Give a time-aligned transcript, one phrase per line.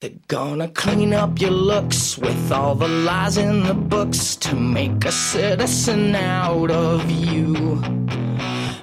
[0.00, 5.04] They're gonna clean up your looks with all the lies in the books to make
[5.04, 7.82] a citizen out of you.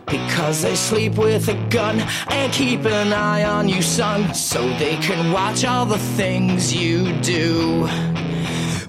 [0.05, 4.95] Because they sleep with a gun and keep an eye on you, son, so they
[4.97, 7.89] can watch all the things you do.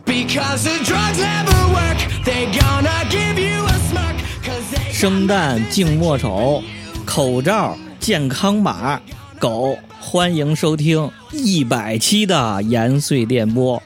[0.05, 4.17] Because the drugs never work, they're gonna give you a smirk.
[4.45, 6.63] Cause they 生旦净末丑，
[7.07, 9.01] 口罩健康码，
[9.44, 13.84] 狗欢迎收听一百期的延绥电波，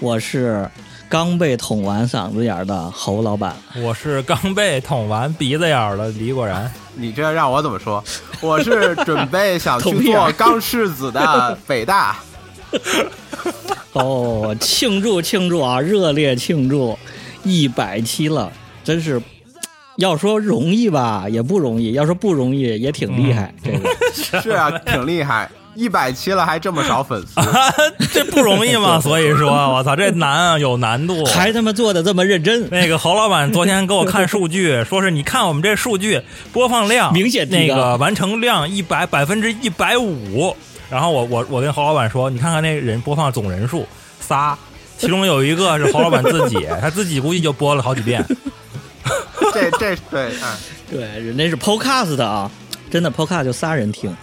[0.00, 0.68] 我是
[1.08, 3.56] 刚被捅完嗓子眼儿的侯老板。
[3.76, 8.04] 我是刚被捅完鼻子眼儿的李果然，你这让我怎么说？
[8.42, 12.18] 我是准备想去做钢柿子的北大。
[13.94, 15.80] 哦，庆祝庆祝啊！
[15.80, 16.98] 热烈庆祝
[17.44, 18.52] 一百期了，
[18.84, 19.18] 真是
[19.98, 23.52] 要说容易吧，也不容易；要说不容易，也挺厉害。
[23.64, 23.90] 这个
[24.40, 27.40] 是啊，挺厉害，一百期了还这么少粉丝，
[28.14, 28.98] 这不容易嘛？
[29.02, 31.24] 所以说，我操，这难啊，有难度。
[31.24, 40.54] 还他妈做的这么认真，那个侯老板昨天给我看数据，说是你看我们这数据播放量明显那个完成量一百百分之一百五。
[40.88, 43.84] 然后我我我跟侯老板说，你看看那人播放总人数
[44.20, 44.56] 仨，
[44.96, 48.24] 其中有一个是侯老板自己，他自己估计就播了好几遍。
[49.60, 50.56] 这这对，嗯，
[50.90, 52.50] 对，人家是 Podcast 的啊，
[52.90, 54.14] 真的 Podcast 就仨人听，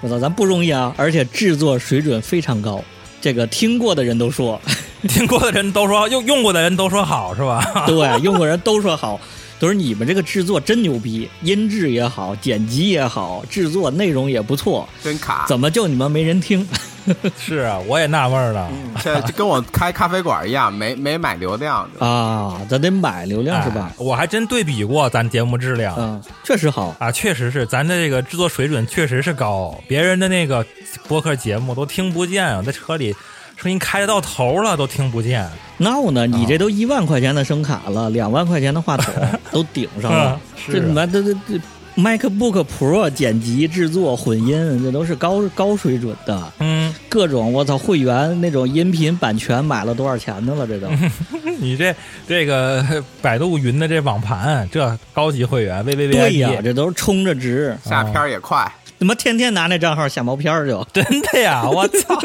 [0.00, 2.82] 我操，咱不容易啊，而且制作水准非常高。
[3.20, 4.60] 这个听过的人都说，
[5.08, 7.84] 听过的人都说用用过的人都说好是吧？
[7.86, 9.20] 对，用过人都说好，
[9.58, 15.46] 都是你们这个制作真牛逼，音质也好，剪辑也好，制作内容也不错，真卡。
[15.48, 16.66] 怎么就你们没人听？
[17.38, 18.70] 是啊，我也纳闷了。
[19.02, 21.88] 这就跟我开咖啡馆一样，没没买流量。
[21.98, 23.94] 啊，咱得买流量是吧哎？
[23.96, 25.94] 我还真对比过咱节目质量。
[25.98, 26.94] 嗯，确实好。
[26.98, 30.64] 啊，确实是，咱的这个制作水准确实是高，别人的那个
[31.06, 33.16] 播客节目都听不见啊，在车里
[33.60, 35.44] 声音开到头了都听不见。
[35.78, 36.26] 闹呢？
[36.26, 39.12] 你这都一万块钱的声卡了，两万块钱的话筒
[39.50, 41.60] 都顶上了，这他妈这这这
[41.96, 46.52] MacBook Pro 剪辑、制作、混音，这都是高高水准的。
[46.60, 50.64] 嗯，各种我操会员那种音频版权买了多少钱的了？
[50.64, 50.86] 这都
[51.58, 51.92] 你这
[52.28, 61.68] 这个 百度云的这网盘，这高级会员 V V V 对呀，这都是充着值，下片儿也快，他妈天天拿那账号下毛片儿就 真的呀！
[61.70, 62.18] 我操，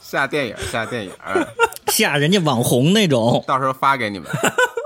[0.00, 1.10] 下电影下电影，
[1.92, 3.42] 下人家网红那种。
[3.46, 4.28] 到时候发给你们。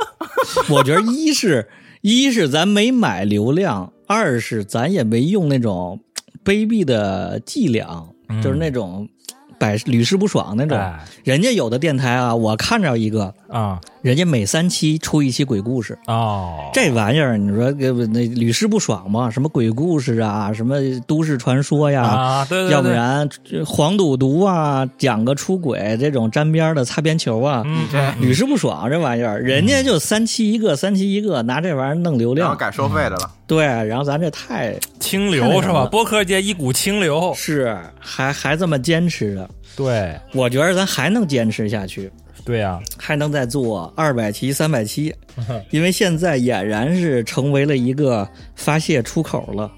[0.69, 1.69] 我觉得一是
[2.03, 6.01] 一是咱没买流量，二是咱也没用那种
[6.45, 9.09] 卑鄙的伎俩，嗯就是那种
[9.59, 10.79] 百屡试不爽那种。
[10.79, 15.99] 哎人家有的电台啊，我看着一个，啊人家每三期出一期鬼故事。
[16.07, 19.29] 哦，这玩意儿，你说这不那屡试不爽吗？
[19.29, 35.87] 什么鬼故事啊，什么都市传说呀，啊，对对对，要不然这黄赌毒啊，讲个出轨这种沾边的擦边球啊，嗯这屡试不爽这玩意儿，人家就三期一个，三期一个，拿这玩意儿弄流量，然后改收费的了，对，然后咱这太清流是吧？
[35.87, 39.46] 播客界一股清流，是还还这么坚持着，
[39.77, 42.11] 对我觉得咱还能坚持下去，
[42.45, 45.15] 对呀，还能再做二百期、三百期，
[45.71, 49.71] 因为现在俨然是成为了一个发泄出口了。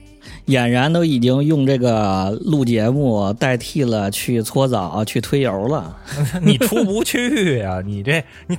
[0.46, 5.96] 俨然都已经用这个录节目代替了去搓澡、去推油了。
[6.42, 7.82] 你出不去 呀？
[7.84, 8.56] 你这你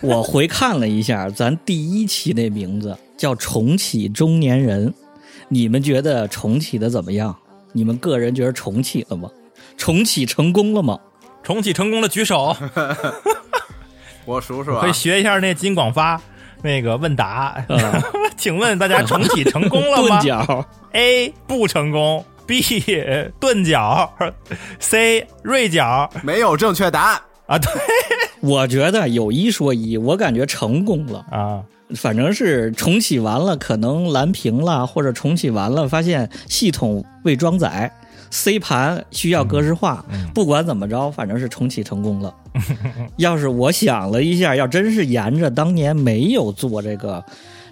[0.00, 4.92] 我回看了一下，咱第一期那名字叫“重启中年人”，
[5.48, 7.34] 你们觉得重启的怎么样？
[7.72, 9.30] 你们个人觉得重启了吗？
[9.76, 10.98] 重启成功了吗？
[11.42, 12.56] 重启成功了举手，
[14.26, 16.20] 我数数啊可以，学一下那金广发
[16.62, 17.64] 那个问答。
[18.36, 22.60] 请问大家重启成功了吗 钝角，？A 不成功，B
[23.38, 24.12] 钝角
[24.80, 27.20] ，C 锐角没有正确答案。
[27.46, 27.70] 啊，对
[28.40, 31.24] 我觉得有一说一，我感觉成功了。
[31.30, 31.62] 啊，
[31.94, 37.92] 反正是重启完了，可能蓝屏了，或者重启完了，发现系统未装载
[38.30, 40.04] ，C 盘需要格式化。
[40.34, 42.34] 不管怎么着，反正是重启成功了。
[43.16, 47.24] 要是我想了一下，要真是沿着当年没有做这个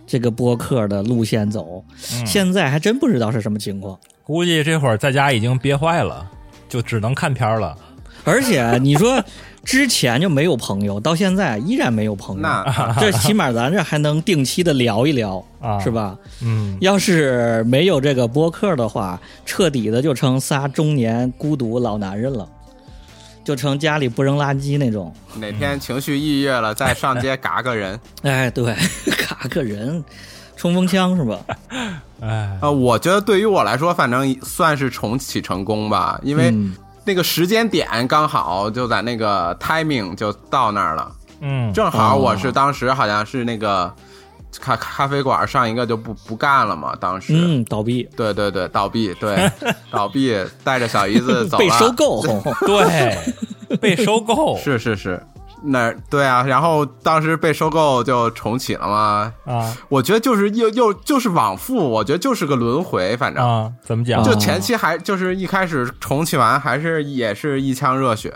[0.07, 1.85] 这个播客的路线走，
[2.27, 3.99] 现在还真不知道是什么情况。
[4.23, 6.31] 估计这会儿在家已经憋坏了，
[6.69, 7.77] 就只能看片儿了。
[8.33, 9.23] 而且你说
[9.65, 16.17] 之前就没有朋友，到现在依然没有朋友，那这起码咱这还能定期的聊一聊， 啊是吧？
[16.43, 22.49] 嗯，要是没有这个播客的话，彻底的就成仨中年孤独老男人了，
[23.45, 25.13] 就成家里不扔垃圾那种。
[25.37, 27.99] 哪天情绪抑郁了，再上街 嘎个人。
[28.23, 28.75] 哎，对，
[29.29, 30.03] 嘎个人，
[30.57, 31.41] 冲锋枪是吧？
[32.21, 43.93] 哎，呃，我觉得对于我来说，反正算是重启成功吧，因为嗯那个时间点刚好就在那个 timing 就到那儿了，嗯，正好我哦是当时好像是那个
[44.61, 47.35] 咖咖啡馆上一个就不不干了嘛，当时。
[47.37, 49.51] 嗯，倒闭，对对对，倒闭，对，
[49.91, 52.23] 倒闭，带着小姨子走了，被收购，
[52.67, 54.57] 对，被收购。
[54.57, 55.23] 是是是，
[55.67, 59.33] 那对啊，然后当时被收购就重启了嘛。
[59.45, 64.23] 啊我觉得就是又又就是往复，我觉得就是个轮回，反正、啊，怎么讲？
[64.23, 68.33] 就前期还就是一开始重启完还是也是一腔热血，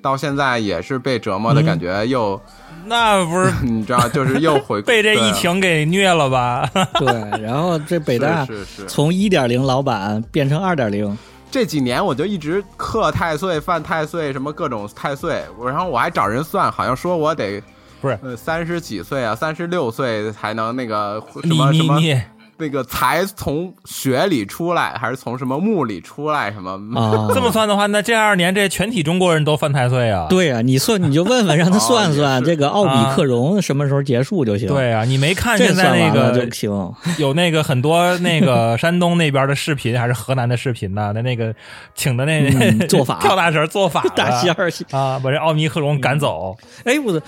[0.00, 2.40] 到现在也是被折磨的感觉又，
[2.86, 6.68] 那不是 你知道，就是又回 被这疫情给虐了吧？
[6.98, 7.06] 对，
[7.42, 11.16] 然后这北大是是是从一点零老板变成二点零，
[11.52, 17.62] 这几年我就一直克太岁、犯太岁，什么各种太岁，我然后我还找人算，好像说我得
[18.00, 18.18] 不是。
[18.22, 22.22] 呃三十几岁啊，三十六岁才能那个什么什么你你，
[22.58, 26.52] 那个才从雪里出来，还是从什么墓里出来？
[26.52, 26.70] 什么？
[27.00, 30.26] 啊， 这么算的话，那这二年这全体中国人都犯太岁啊？
[30.28, 36.70] 对啊、你算你就问问，让他算哦算 这个奥比克戎什么时候结束就行。，对啊，你没看这现在那个就行。
[37.18, 41.12] 有那个很多那个山东那边的视频，还是河南的视频呢？
[41.14, 41.54] 那那个
[41.94, 46.56] 请的那、嗯做法跳大神做法的大仙儿，啊，把这奥密克戎赶走。
[46.84, 47.22] 哎，我的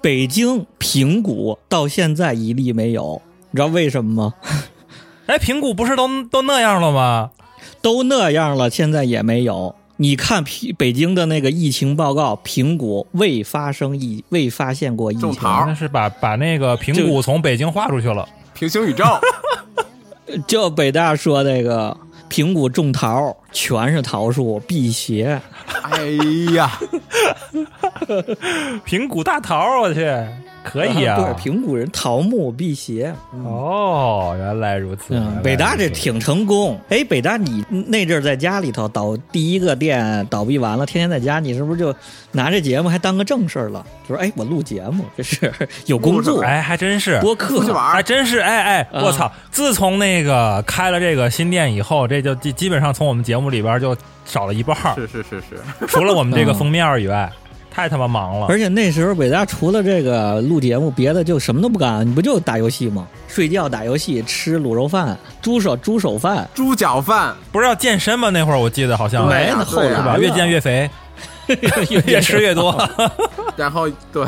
[0.00, 3.20] 北京平谷到现在一例没有，
[3.56, 4.34] 你知道为什么吗？
[5.24, 7.30] 哎，平谷不是都都那样了吗？
[7.80, 9.74] 都那样了，现在也没有。
[9.96, 15.22] 你看平北京的那个疫情报告，平谷未发生疫，未发现过疫情。
[15.22, 18.28] 种桃那是把把那个平谷从北京划出去了。
[18.52, 19.04] 平行宇宙，
[20.46, 21.96] 就北大说那个
[22.28, 25.40] 平谷种桃，全是桃树，辟邪。
[25.82, 26.02] 哎
[26.54, 26.78] 呀，
[28.84, 30.04] 平谷大桃，我去，
[30.66, 31.16] 可以啊。
[31.22, 33.14] 对，平谷人桃木辟邪。
[33.44, 35.14] 哦，原来如此。
[35.14, 36.78] 嗯，北大这挺成功。
[36.88, 41.94] 哎，北大你那阵儿在家里头倒第一个店倒闭完了，天天在家，你是不是就
[42.32, 43.86] 拿这节目还当个正事儿了？
[44.08, 45.52] 就说哎，我录节目，这是
[45.86, 47.20] 有工作，哎，还真是。
[47.20, 49.30] 播客出去玩儿，还真是，哎哎，啊我操！
[49.50, 57.30] 自从那个开了这个新店以后，这就基基本上从我们节目里边就少了一半儿，是是是是，除了我们这个嗯封面以外，
[57.76, 58.46] 太他妈忙了。
[58.48, 63.06] 而且那时候北大除了这个录节目，别的就什么都不干，你不就打游戏吗？
[63.28, 68.30] 睡觉、打游戏、吃卤肉饭、猪手猪手饭，猪脚饭，不是要健身吗？
[68.30, 70.16] 那会儿我记得好像没那后呀对呀是吧？
[70.18, 70.88] 越健越肥，
[71.90, 72.74] 越越吃越多。
[73.56, 74.26] 然后对，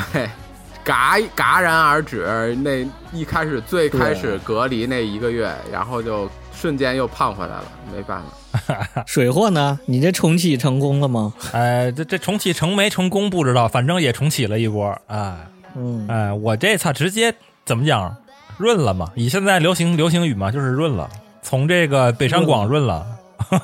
[0.88, 2.56] 戛戛然而止。
[2.62, 7.64] 那一开始最开始隔离那一个月，然后就瞬间又胖回来了，
[7.94, 9.04] 没办法。
[9.06, 9.78] 水货呢？
[9.84, 11.34] 你这重启成功了吗？
[11.52, 14.98] 哎，这这重启成没成功不知道，反正也重启了一波。
[15.06, 15.36] 哎
[15.76, 17.34] 嗯，哎，我这操直接
[17.66, 18.16] 怎么讲？
[18.56, 19.12] 润了嘛？
[19.14, 21.08] 以现在流行流行语嘛，就是润了，
[21.42, 23.06] 从这个北上广润了，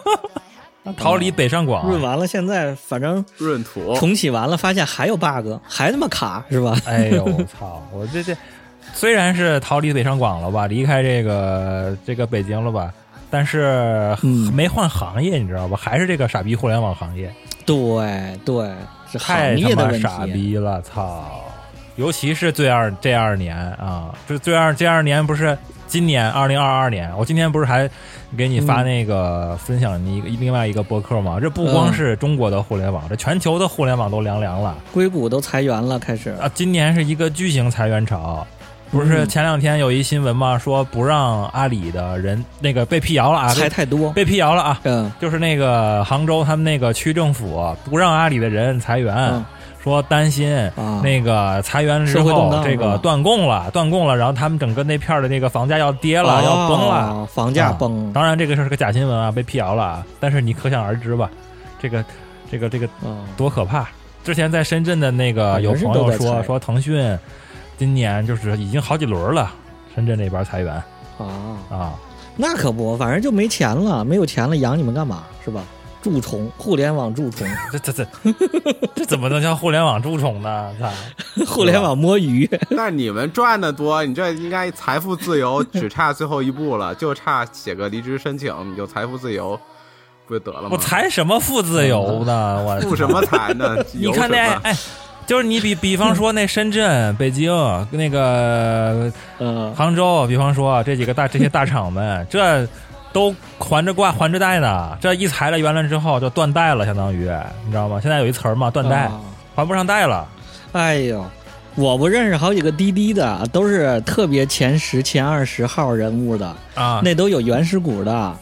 [0.93, 1.89] 逃离北上广。
[1.89, 6.77] 润完了，现在反正润土，重启完了，发现还有 bug，还他妈卡是吧？
[6.87, 7.83] 哎呦我操！
[7.93, 8.37] 我这这
[8.93, 12.93] 虽然是逃离北上广了吧，离开这个这个北京了吧，
[13.31, 15.77] 但是嗯没换行业，你知道吧？
[15.81, 17.33] 还是这个傻逼互联网行业，
[17.65, 18.71] 对对，
[19.11, 20.27] 是太行业的问他妈傻。
[20.27, 21.41] 逼了，操！
[21.97, 25.57] 尤其是最二这二年啊，这最二这二年不是
[25.95, 27.89] 今年二零二二年，我今天不是还
[28.37, 31.39] 给你发嗯那个、分享你一个另外一个博客吗？
[31.41, 34.77] 这不光嗯是中国的互联网，这全球的互联网都凉凉了。
[34.93, 36.31] 硅谷都裁员了，开始。
[36.31, 38.45] 啊，今年是一个巨型裁员潮。
[38.91, 40.59] 不是嗯前两天有一新闻吗？
[40.59, 44.13] 说不让阿里的人那个被辟谣了啊，裁太多。
[44.15, 49.45] 被辟谣了啊，嗯就是那个杭州他们那个区政府不让阿里的人裁员，嗯
[49.85, 58.11] 说担心啊那个裁员之后这个断供了，断供了，然后他们整个那片儿的那个房价要跌了，要崩了，哦房价啊崩。
[58.15, 61.31] 当然这个是个假新闻啊，被辟谣了啊，但是你可想而知吧，
[61.79, 62.03] 这个
[62.51, 63.87] 这个这个嗯多可怕！
[64.25, 67.15] 之前在深圳的那个有朋友说说腾讯
[67.77, 69.53] 今年就是已经好几轮了，
[69.95, 70.75] 深圳那边裁员
[71.19, 71.93] 啊，啊，
[72.39, 75.25] 那可不，反正就没钱了，没有钱了，养你们干嘛？
[75.45, 75.63] 是吧？
[76.05, 78.07] 蛀虫，互联网蛀虫， 这这这
[78.95, 80.71] 这怎么能叫互联网蛀虫呢？
[80.79, 80.91] 操！
[81.49, 82.47] 互联网摸鱼。
[82.69, 89.59] 那你们赚的多，你这应该财富自由，只差最后一步了，就差写个离职申请，你就财富自由，
[90.27, 90.69] 不就得了吗？
[90.73, 92.63] 我财什么富自由呢？
[92.63, 93.75] 我富什么财呢？
[93.95, 94.77] 你看那哎，
[95.27, 97.51] 就是你比比方说那深圳、北京、
[97.91, 102.69] 那个嗯，杭州，比方说这几个大这些大厂们，这
[103.15, 104.99] 都还着挂还着贷呢。
[105.01, 107.31] 这一裁了员了之后就断贷了，相当于
[107.65, 107.99] 你知道吗？
[108.03, 109.21] 现在有一词儿嘛，断贷，啊
[109.55, 110.27] 还不上贷了。
[110.73, 111.25] 哎呦，
[111.77, 118.37] 我不认识好几个滴滴的，都是特别前十、前二十号人物的，啊，那都有原始股的。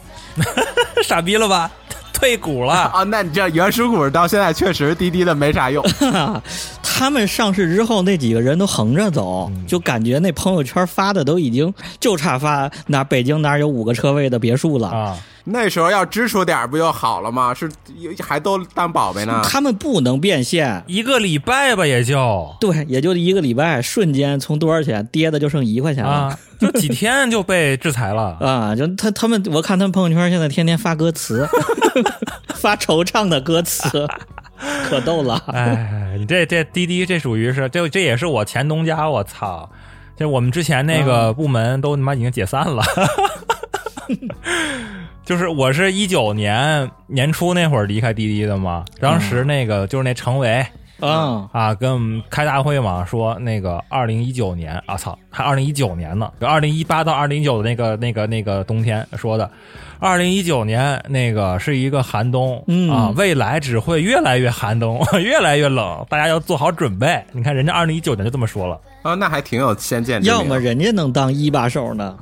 [1.03, 1.69] 傻逼了吧？
[2.11, 2.73] 退股了。
[2.73, 5.85] 啊，那你这原始股到现在确实滴滴的没啥用。
[6.95, 14.89] 他们上市之后，那几个人都横着走，嗯就感觉那朋友圈发的都已经就差发哪北京哪有五个车位的别墅了。
[14.89, 17.51] 啊，那时候要支出点不就好了吗？
[17.51, 17.67] 是
[18.19, 19.41] 还都当宝贝呢。
[19.43, 26.11] 他们不能变现，一个礼拜吧，也就对，也就一个礼拜，瞬间从多少钱跌的就剩一块钱了。
[26.11, 28.37] 啊，就几天就被制裁了。
[28.39, 31.49] 啊，就他他们，我看他们朋友圈现在天天发歌词，
[32.53, 34.07] 发惆怅的歌词，
[34.89, 35.41] 可逗了。
[35.51, 39.69] 哎，你这这滴滴这属于是这这也是我前东家，我操！
[40.15, 42.83] 就我们之前那个部门都他妈已经解散了。
[45.25, 50.65] 就是我是一九年年初那会儿离开滴滴的嘛，当时那个就是那程维
[50.99, 59.49] 嗯，啊跟我们开大会嘛，说那个二零一九年啊操，还二零一九年呢，二零一八到二零一九的那个那个那个冬天说的，
[60.03, 67.23] 二零一九年那个是一个寒冬、嗯啊，未来只会越来越寒冬， 越来越冷，大家要做好准备。
[67.31, 70.37] 你看人家二零一九年就这么说了，啊，那还挺有先见之明。
[70.37, 72.17] 要么人家能当一把手呢，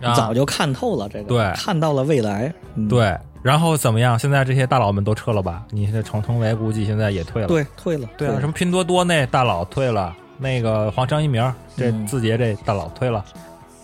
[0.00, 2.50] 啊早就看透了这个，对看到了未来。
[2.76, 4.18] 嗯、对，然后怎么样？
[4.18, 5.64] 现在这些大佬们都撤了吧？
[5.70, 7.48] 你这程程维估计现在也退了。
[7.48, 11.42] 对，退了，对了什么拼多多那大佬退了，那个黄章一鸣
[11.76, 13.22] 这嗯字节这大佬退了，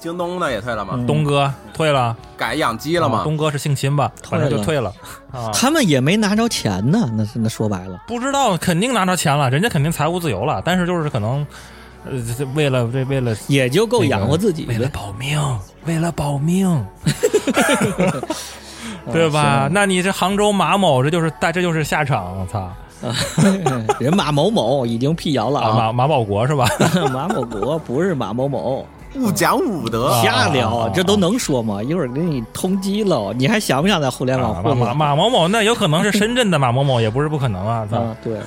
[0.04, 0.92] 京东的也退了吗？
[0.98, 3.20] 嗯东哥退了，改养鸡了啊吗？
[3.24, 4.12] 东哥是姓秦吧？
[4.28, 4.92] 反正就退退了
[5.32, 5.50] 啊。
[5.54, 11.46] 他们也没拿着钱呢，那是那说白了，不知道，肯定拿着钱了，人家肯定财务自由了，但是就是可能，
[12.04, 15.40] 呃，这为了这为了也就够养活自己为了的，保命，
[15.86, 16.86] 为了保命，
[19.10, 19.70] 对吧？
[19.72, 22.70] 那你这杭州马某，这就是大，这就是下场，我操！
[23.98, 26.66] 人马某某已经辟谣了啊，啊，马马保国是吧？
[27.10, 30.08] 马某国不是马某某，勿讲武德。
[30.08, 31.82] 啊瞎聊啊，这都能说吗？
[31.82, 34.94] 一会儿给你通缉了，你还想不想在互联网啊马马混了？
[34.94, 37.86] 马某某，那有可能是深圳的 马某某，也不是不可能啊！
[37.90, 38.38] 操，啊，对，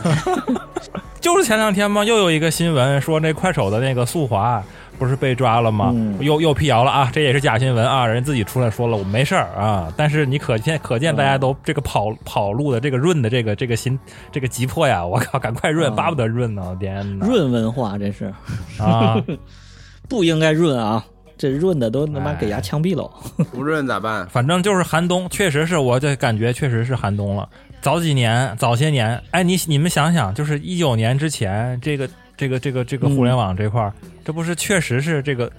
[1.22, 4.64] 就是前两天嘛，又有一个新闻说那快手的那个速滑
[4.98, 5.92] 不是被抓了吗？
[5.94, 13.98] 嗯又又辟谣了啊，这也是假新闻啊，人自己出来说了我没事儿啊，但是你可见可见大家都这个跑跑路的这个润的这个这个心
[14.32, 17.26] 这个急迫呀，我靠，赶快润，啊巴不得润呢，天哪！
[17.28, 18.34] 润文化这是
[18.80, 19.22] 啊，
[20.08, 21.06] 不应该润啊，
[21.38, 23.10] 这润的都他妈哎给牙枪毙了。
[23.52, 24.28] 不润咋办？
[24.28, 27.48] 反正就是寒冬，确实是我这感觉确实是寒冬了。
[27.82, 33.94] 早几年，早些年，哎，你你们想想，就是一九年之前，这个这个这个这个互联网这块儿，
[34.26, 35.52] 这不是确实是这个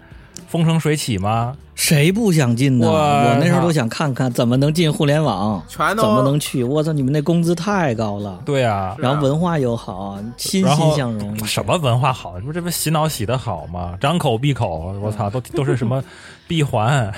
[0.48, 1.54] 风生水起吗？
[1.74, 2.88] 谁不想进呢？
[2.88, 6.64] 我我那时候都想看看怎么能进互联网，全都怎么能去？
[6.64, 11.46] 我操，你们那工资太高了，对啊，然后文化又好，欣欣向荣。
[11.46, 12.40] 什么文化好？
[12.40, 13.94] 这不这不洗脑洗的好吗？
[14.00, 16.02] 张口闭口，我操，都都是什么
[16.48, 17.12] 闭环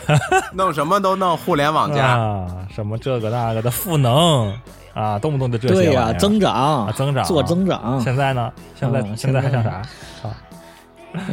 [0.52, 2.18] 弄什么都弄互联网加。
[2.18, 4.52] 啊，什么这个那个的赋能
[4.92, 6.52] 啊，动不动就这些对呀、增长、
[6.86, 7.98] 啊增长做增长。
[8.02, 8.52] 现在呢？
[8.78, 9.70] 现在、嗯现在还想啥？
[9.70, 9.86] 啊，
[10.24, 10.49] 呃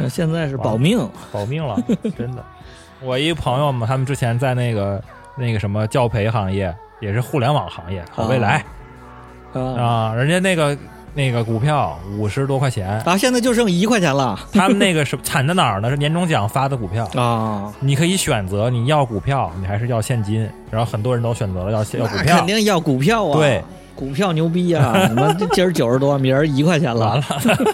[0.08, 1.76] 现在是保命，保命了，
[2.16, 2.44] 真的。
[3.02, 5.02] 我一朋友嘛，他们之前在那个
[5.36, 8.64] 那个什么教培行业，也是互联网行业，好未来
[9.52, 10.76] 啊啊，人家那个
[11.14, 13.16] 那个股票五十多块钱，啊！
[13.16, 15.88] 现在就剩一块钱了他们那个是惨在哪儿呢？
[15.88, 17.72] 是年终奖发的股票，啊！
[17.80, 23.36] 你可以选择你要股票，你还是要现金，然后很多人都选择了要要股票肯，定要股票啊！
[23.36, 23.62] 对，
[23.94, 27.24] 股票牛逼啊、你们今儿九十多，明儿一块钱了完了，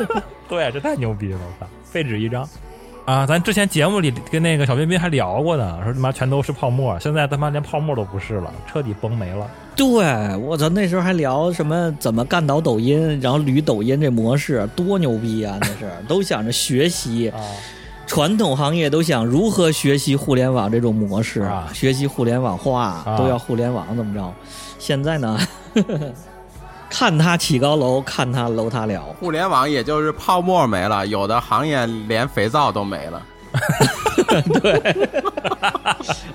[0.48, 2.48] 对，这太牛逼了，我操，废纸一张。
[3.04, 9.48] 啊，咱之前节目里跟那个小彬彬还聊过呢，说他妈全都是泡沫，现在他妈连泡沫都不是了，彻底崩没了。
[9.76, 9.86] 对，
[10.38, 17.38] 我操，那时候还聊什么怎么干倒抖音，然后捋抖音这模式，多牛逼啊、那是 都想着学习，啊，
[18.08, 24.34] 传统行业都想如何学习互联网这种模式，啊学习互联网化，啊都要互联网怎么着？
[24.80, 25.38] 现在呢，
[26.96, 29.02] 看他起高楼，看他楼塌了。
[29.18, 33.20] 互联网也就是泡沫没了，有的行业连肥皂都没了。
[34.62, 34.80] 对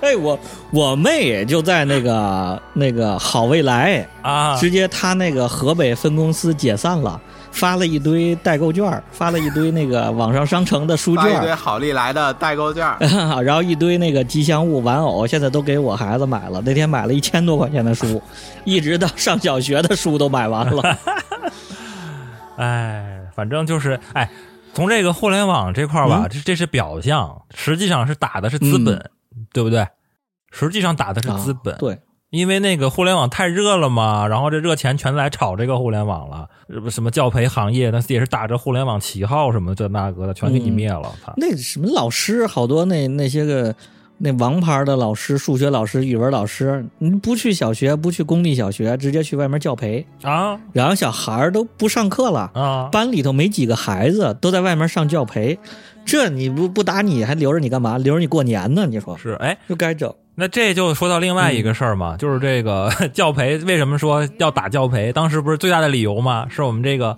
[0.02, 0.38] 哎，我
[0.70, 7.18] 我妹就在那个那个好未来，啊，直接他那个河北分公司解散了，
[7.50, 12.84] 发了一堆代购券，发了一堆那个网上商城的书券一堆，好利来的代购券，
[13.44, 16.62] 然后一堆那个吉祥物玩偶，现在都给我孩子买了。
[16.64, 18.22] 那天买了一千多块钱的书，
[18.64, 20.98] 一直到上小学的书都买完了。
[22.56, 24.30] 哎，反正就是哎，
[24.74, 29.10] 从这个互联网这块儿吧，嗯这这是表象，实际上是打的是资本，
[29.52, 29.86] 对不对？
[30.52, 31.98] 实际上打的是资本，啊对，
[32.30, 36.48] 因为那个互联网太热了嘛，然后这热钱全来炒这个互联网了，
[36.88, 43.74] 什么教培行业，那也是打着互联网旗号什么这那个的，全给你灭了，操、那什么老师好多那那些个
[44.18, 55.58] 那王牌的老师，数学老师、语文老师，你不去小学，不去公立小学，直接去外面教培，啊然后小孩儿都不上课了，啊，班里头没几个孩子，都在外面上教培，
[56.04, 57.98] 这你不不打你还留着你干嘛？
[57.98, 58.86] 留着你过年呢？
[58.86, 60.14] 你说是哎，就该整。
[60.40, 65.12] 那这就说到另外一个事儿嘛，就是这个 教培为什么说要打教培？
[65.12, 67.16] 当时不是最大的理由嘛，是我们这个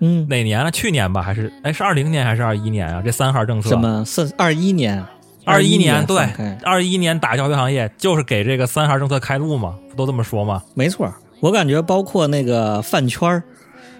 [0.00, 0.70] 嗯，哪年了？
[0.72, 3.00] 去年吧，还是哎是二零年还是二一年啊？
[3.04, 5.02] 这三孩政策什么是二一年，
[5.44, 6.18] 二一年对
[6.64, 10.60] 二一年打教培行业就是给这个三孩政策开路嘛，不都这么说吗？
[10.74, 11.08] 没错。
[11.40, 13.42] 我感觉包括那个饭圈儿，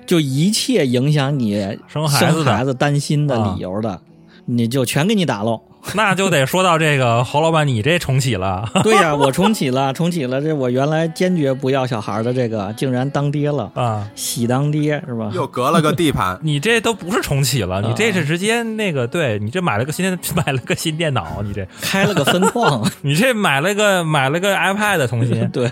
[0.07, 4.01] 就一切影响你生孩子的生孩子担心的理由的，
[4.47, 5.61] 你就全给你打喽。
[5.95, 8.69] 那就得说到这个侯老板，你这重启了。
[8.83, 10.41] 对呀、我重启了，重启了。
[10.41, 14.09] 这我原来坚决不要小孩的这个，竟然当爹了，啊！
[14.15, 15.31] 喜当爹是吧？
[15.35, 21.67] 又隔了个地盘， 你这都不是重启了，你这是直接那个，对你这买了个新买了个新电脑，你这。
[21.81, 25.49] 开了个分矿，你这买了个买了个 iPad 重新。
[25.51, 25.71] 对。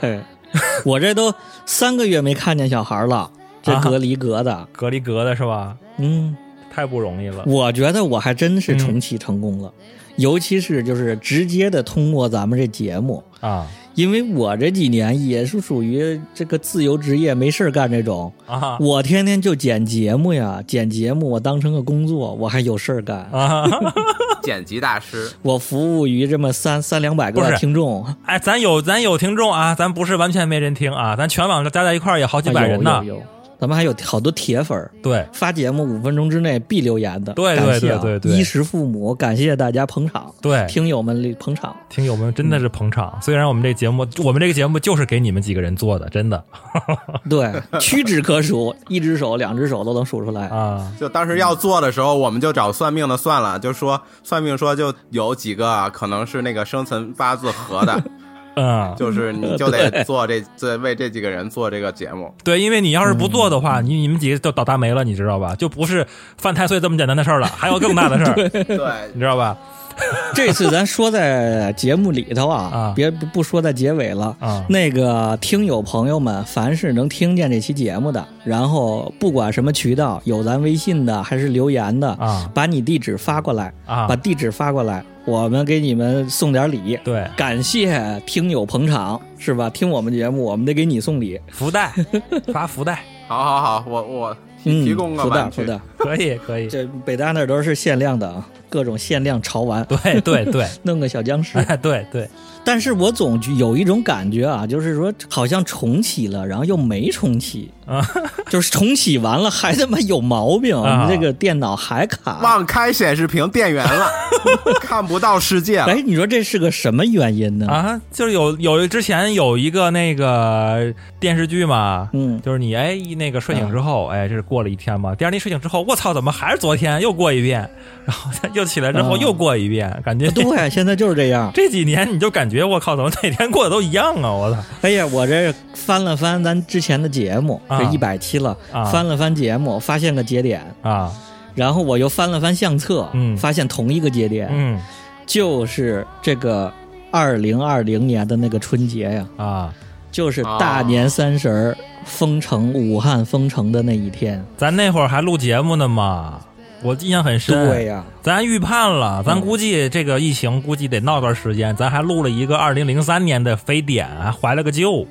[0.84, 1.34] 我这都
[1.66, 3.28] 三个月没看见小孩了，
[3.60, 3.80] 这啊。
[3.82, 5.76] 隔离隔的，隔离隔的是吧？
[5.98, 6.36] 嗯，
[6.72, 7.42] 太不容易了。
[7.46, 9.72] 我觉得我还真是重启成功了，
[10.16, 13.66] 尤其是就是直接的通过咱们这节目，啊。
[13.94, 18.76] 因为我这几年也是属于这个自由职业没事儿干这种，啊。
[18.80, 23.18] 我天天就剪节目呀，剪节目我当成个工作，我还有事儿干。
[23.30, 23.64] 啊！
[24.42, 32.90] 剪辑大师，我服务于这么三三两百个听众，哎，咱有咱有听众啊，咱不是完全没人听啊，咱全网加在一块儿也好几百人呢。
[32.90, 33.14] 啊有。
[33.14, 33.22] 有有，
[33.64, 43.18] 咱们还有好多铁粉儿，对发节目五分钟之内必留言的，对对对对对衣食父母，感谢大家捧场，对，听友们捧场，听友们真的是捧场。
[43.22, 46.44] 虽然我们这节目，我们这个节目就是给你们几个人做的，真的
[47.30, 50.48] 对，屈指可数，一只手、两只手都能数出来。
[50.48, 50.92] 啊。
[51.00, 58.04] 就当时要做的时候，我们就找算命的算了，就说算命说就有几个啊可能是那个生辰八字合的，
[58.56, 62.32] 嗯， 就是你就得做这 这为这几个人做这个节目。
[62.42, 65.54] 对，因为你要是不做的话，你你们几个就倒大霉了，你知道吧？
[65.56, 66.06] 就不是
[66.36, 68.34] 犯太岁这么简单的事儿了，还有更大的事儿，
[68.64, 68.78] 对，
[69.14, 69.56] 你知道吧？
[70.34, 72.92] 这次咱说在节目里头啊，啊。
[72.96, 74.36] 别不不说在结尾了。
[74.40, 74.64] 啊。
[74.68, 82.50] 那个听友朋友们，凡是能听见这期节目的，然后不管什么渠道，有咱微信的还是留言的，啊。
[82.54, 84.06] 把你地址发过来，啊。
[84.06, 86.98] 把地址发过来，我们给你们送点礼。
[87.04, 89.70] 对，感谢听友捧场，是吧？
[89.70, 91.40] 听我们节目，我们得给你送礼。
[91.50, 91.92] 福袋
[92.52, 101.56] 发福袋，好好好，我我嗯，提提供个福袋福，袋，可以可以，这北大那都是限量的啊，各种限量潮玩，对对对， 弄个小僵尸。
[101.58, 102.28] 哎对对，
[102.64, 108.04] 但是我总觉有一种感觉啊，就是说好像重启了，然后又没重启啊，
[108.50, 112.40] 就是重启完了还他妈有毛病，啊这个电脑还卡。
[112.42, 114.08] 忘开显示屏电源了，
[114.82, 115.84] 看不到世界了。
[115.86, 117.68] 哎，你说这是个什么原因呢？
[117.70, 127.68] 啊，就是有有之前有一个那个电视剧嘛，嗯，就是你哎一那个睡醒之后，哎这是过了一天嘛，第二天睡醒之后，我操，怎么还是昨天又过一遍，
[128.04, 131.50] 然后又起来之后啊又过一遍，感觉对， 现在就是这样。
[131.54, 134.58] 这几年你就感觉我靠，怎么哪天过得都一样啊，我操。
[134.82, 137.78] 哎呀，我这翻了翻咱之前的节目，啊。
[137.78, 138.84] 这一百期了，啊。
[138.84, 141.12] 翻了翻节目，发现个节点，啊，
[141.54, 143.36] 然后我又翻了翻相册，嗯。
[143.36, 144.80] 发现同一个节点，嗯。
[145.26, 146.72] 就是这个
[147.10, 149.74] 二零二零年的那个春节呀，啊，
[150.12, 154.44] 就是大年三十儿封城，武汉封城的那一天。
[154.56, 156.40] 咱那会儿还录节目呢嘛，
[156.84, 157.66] 我印象很深。
[157.66, 165.06] 对呀、咱预判了，咱嗯估计这个疫情估计得闹段时间，咱还录了一个二零零三年的非典，还怀了个旧。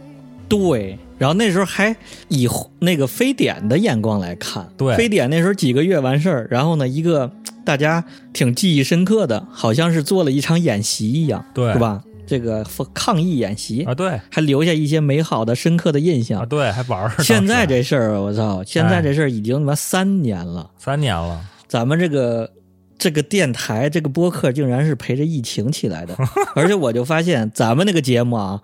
[0.47, 0.97] 对。
[1.19, 1.95] 然后那时候还
[2.27, 7.31] 以那个非典的眼光来看，对非典那时候几个月完事儿，然后呢，一个
[7.63, 12.03] 大家挺记忆深刻的，好像是做了一场演习一样，对是吧？
[12.27, 17.11] 这个抗疫演习啊，对还留下一些美好的、深刻的印象啊，对，还玩儿。
[17.19, 18.61] 现在这事儿，我操！
[18.65, 21.39] 现在这事儿已经他妈三年了，三年了，
[21.73, 22.51] 咱们这个
[22.99, 26.15] 这个电台这个播客竟然是陪着疫情起来的，
[26.53, 28.61] 而且我就发现咱们那个节目啊，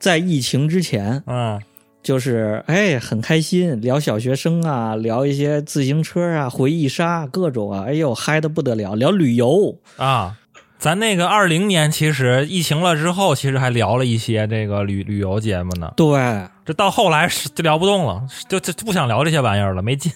[0.00, 1.62] 在疫情之前，嗯
[2.02, 10.36] 就是哎很开心，聊小学生啊，聊一些自行车啊、回忆杀各种啊，哎呦嗨的不得了，聊旅游，啊。
[10.80, 15.92] 咱那个二零年，其实疫情了之后，其实还聊了一些这个旅旅游节目呢。
[15.96, 16.20] 对
[16.64, 20.12] 这到后来是就聊不动了，就就就不想聊这些玩意儿了，没劲。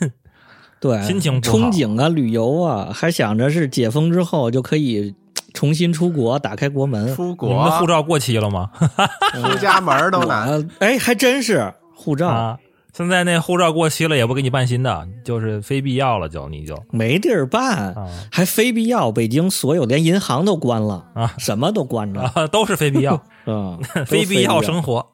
[0.80, 5.14] 对，心情憧憬啊，旅游啊，还想着是解封之后就可以
[5.52, 8.70] 重新出国，打开国门，出国你们的护照过期了吗？
[9.34, 10.48] 出家门都难。
[10.48, 12.28] 我哎，还真是护照。
[12.28, 12.58] 啊，
[12.94, 19.12] 现在那护照过期了也不给你办新的，就是非必要了就你就没地儿办，啊还非必要。
[19.12, 23.14] 北京所有连银行都关了啊，什么都关着啊， 都是非必要，
[23.44, 25.00] 啊， 都非必要生活。
[25.00, 25.06] 活。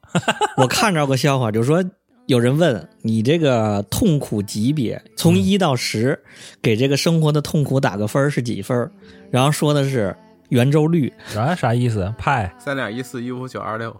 [0.58, 1.84] 我看着个笑话，就说
[2.26, 6.18] 有人问你这个痛苦级别从一到十，
[6.60, 8.90] 给这个生活的痛苦打个分是几分？
[9.30, 10.16] 然后说的是
[10.48, 12.12] 圆周率，啊，啥意思？
[12.18, 13.94] 派三点一四一五九二六，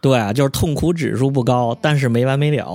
[0.00, 2.72] 对啊，就是痛苦指数不高，但是没完没了。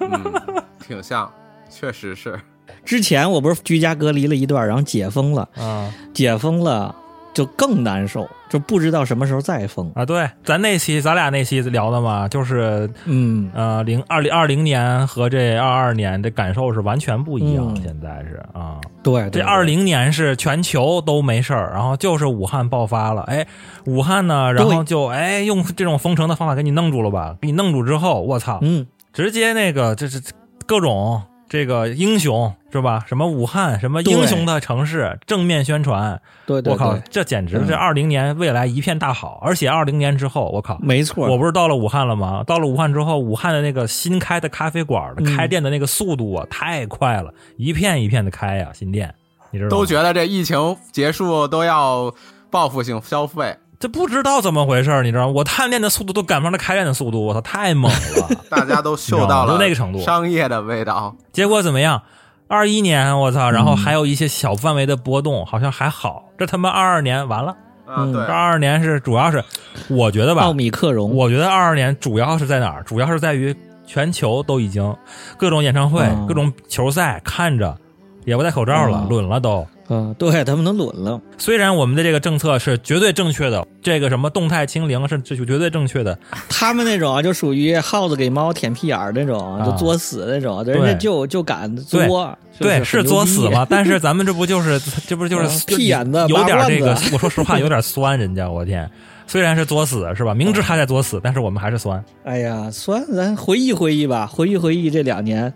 [0.00, 1.28] 嗯，挺像，
[1.68, 2.38] 确实是。
[2.84, 6.94] 之前我不是居家隔离了一段，然后解封了，啊解封了
[7.34, 9.90] 就更难受，就不知道什么时候再封。
[9.94, 10.06] 啊！
[10.06, 17.66] 对，咱那期咱俩那期聊的嘛，就是嗯，呃零二零二零年和这二二年的感受是完全不一样。
[17.74, 23.46] 嗯现在是啊，对，对这二零年是全球都没事儿，然后就是武汉爆发了，哎，
[23.86, 27.36] 武汉呢，然后就哎用这种封城的方法给你弄住了吧？
[27.40, 30.22] 给你弄住之后，我操，嗯，直接那个这是
[30.66, 33.04] 各种这个英雄是吧？
[33.06, 40.78] 什么武汉什么英雄的城市，正面宣传，对对我靠，，这简直嗯这二零年未来一片大好，而且二零年之后，我靠。
[40.82, 42.42] 没错，我不是到了武汉了吗？
[42.46, 49.14] 到了武汉之后，武汉的那个新开的咖啡馆的嗯开店的那个速度啊，太快了，一片一片的开呀、新店，
[49.50, 49.70] 你知道吗？
[49.70, 52.12] 都觉得这疫情结束都要
[52.50, 55.32] 报复性消费，这不知道怎么回事儿，你知道吗？
[55.36, 58.28] 我探店的速度都赶不上他开店的速度，我操，太猛了！
[58.48, 61.14] 大家都嗅到了就那个程度商业的味道。
[61.32, 62.02] 结果怎么样？
[62.46, 66.24] 二一年我操，然后嗯还有一些小范围的波动，好像还好。
[66.38, 67.52] 这他妈二二年完了，
[67.86, 69.42] 啊，嗯对这，二二年是主要是，
[69.88, 72.82] 我觉得吧奥，米克戎，我觉得二二年主要是在哪儿？
[72.84, 73.54] 主要是在于
[73.86, 74.94] 全球都已经
[75.38, 77.76] 各种演唱会、嗯各种球赛看着
[78.24, 79.66] 也不戴口罩了，嗯轮了都。
[79.88, 86.18] 嗯，对他们都轮了，虽然我们的这个政策是绝对正确的，这个什么动态清零是是绝对正确的，
[86.48, 93.66] 他们那种啊，就属于耗子给猫舔屁眼儿那种，啊就作死那种，人家就就敢作，对，是作死 嘛。
[93.68, 96.96] 但是咱们这不就是这不就是嗯屁眼子有点这个？
[97.12, 98.90] 我说实话，有点酸，人家我天。
[99.26, 100.34] 虽然是作死是吧？
[100.34, 102.02] 明知他在作死，但是我们还是酸。
[102.24, 105.52] 哎呀，酸咱回忆回忆吧，回忆回忆这两年，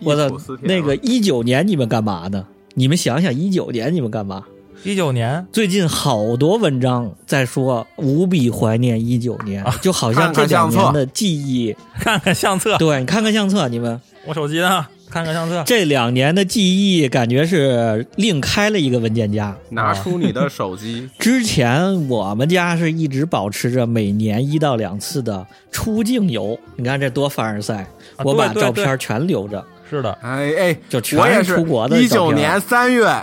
[0.00, 2.44] 我操那个一九年你们干嘛呢？
[2.76, 4.42] 你们想想一九年你们干嘛？
[4.82, 11.74] 一九年最近好多文章在说无比怀念一九年，啊就好像这两年的记忆。
[12.00, 14.84] 看看相册，对你看看相册，你们我手机呢？
[15.08, 15.62] 看看相册。
[15.64, 19.56] 这两年的记忆感觉是另开了一个文件夹。
[19.70, 27.86] 拿出你的手机， 之前我们家是一直保持着每年一到两次的出境游，你看这多凡尔赛！
[28.16, 29.64] 啊我把照片全留着，
[29.96, 33.14] 是的，哎哎，就全我也是是出国的一九年三月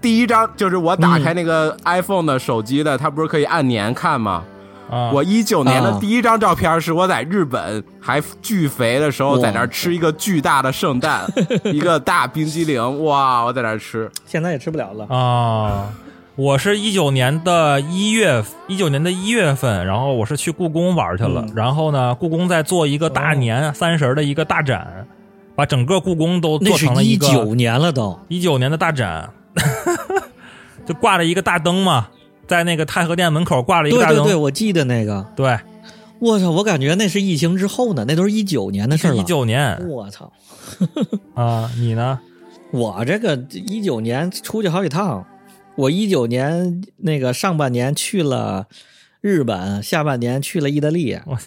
[0.00, 4.42] 第一张，就是我打嗯开那个 iPhone 的手机的，它不是可以按年看吗？
[4.90, 11.24] 啊，我一九年的啊第一张照片是我在日本还巨肥的时候，在那儿吃一个巨大的圣诞，
[11.64, 14.10] 一个大冰激凌，哇，我在那儿吃。
[14.26, 15.06] 现在也吃不了了。
[15.06, 15.88] 啊，
[16.34, 21.40] 我是一九年的一月，一九年的一月份，然后我是去故宫玩去了。
[21.40, 25.06] 嗯然后呢，故宫在做一个大年三十儿的一个大展，
[25.54, 29.30] 把整个故宫都做成了一个一九年了都，一九年的大展，
[30.86, 32.08] 就挂了一个大灯嘛，
[32.46, 34.16] 在那个太和殿门口挂了一个大灯。
[34.16, 35.26] 对对对，我记得那个。
[35.36, 35.58] 对
[36.18, 39.16] 我操，我感觉那是疫情之后呢，那都是一九年的事了。
[39.16, 40.32] 一九年我操，
[41.34, 42.20] 啊，你呢？
[42.72, 45.26] 我这个一九年出去好几趟，
[45.74, 48.66] 我一九年那个上半年去了
[49.20, 51.18] 日本，下半年去了意大利。
[51.26, 51.40] 我啊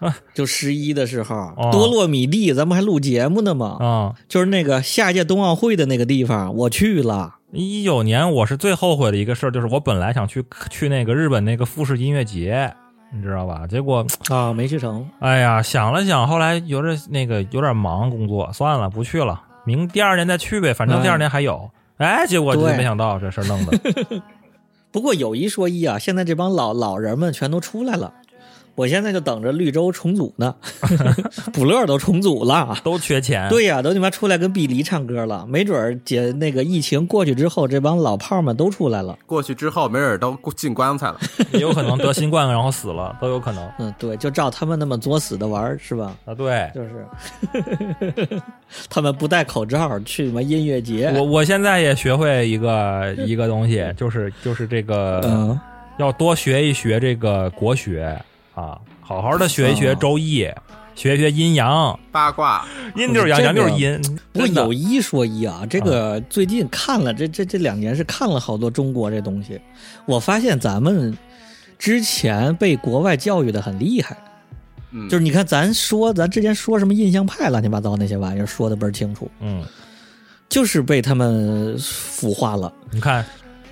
[0.34, 3.76] 就十一的时候，哦多洛米蒂，咱们还录节目呢嘛。
[3.80, 7.36] 啊，就是那个下届冬奥会的那个地方，我去了。
[7.52, 12.72] 一九年我是最后悔的一个事儿，就是我本来想去去那个日本那个富士音乐节，
[13.12, 13.66] 你知道吧？
[13.66, 15.04] 结果啊，没去成。
[15.18, 21.68] 哎呀，想了想，后来有点那个有点忙工作，算了，不去了，明第二年再去呗，反正第二年还有。
[21.96, 23.78] 哎，结果就没想到这事儿弄的
[24.92, 28.12] 不过有一说一啊，现在这帮老老人们全都出来了，
[28.74, 30.54] 我现在就等着绿洲重组呢，
[31.52, 32.76] 补乐都重组了。
[32.84, 33.48] 都缺钱。
[33.50, 39.18] 对呀、都你妈出来跟碧梨唱歌了，没准儿姐那个疫情过去之后，这帮老炮儿们都出来了。
[39.26, 41.18] 过去之后，没准都进棺材了。
[41.52, 46.14] 也有可能得新冠然后死了，都有可能嗯，对，就照他们那么作死的玩儿是吧？
[46.24, 46.34] 啊。
[46.34, 47.06] 对，就是
[48.88, 55.58] 他们不戴口罩去什么音乐节，我我现在也学会一个一个东西，就是就是这个、嗯
[55.98, 58.18] 要多学一学这个国学
[58.54, 60.48] 啊，好好的学一学哦周易，
[60.94, 64.00] 学一学阴阳，八卦，阴就是阳，阳就是阴。
[64.32, 69.60] 不过有一说一啊，这个最近看了这这这两年是看了好多中国这东西，
[70.04, 71.16] 我发现咱们
[71.78, 74.16] 之前被国外教育的很厉害，
[74.90, 79.64] 嗯，就是你看咱说咱之前说什么印象派乱七八糟那些玩意儿说的倍儿清楚，嗯，
[80.48, 83.24] 就是被他们腐化了，你看，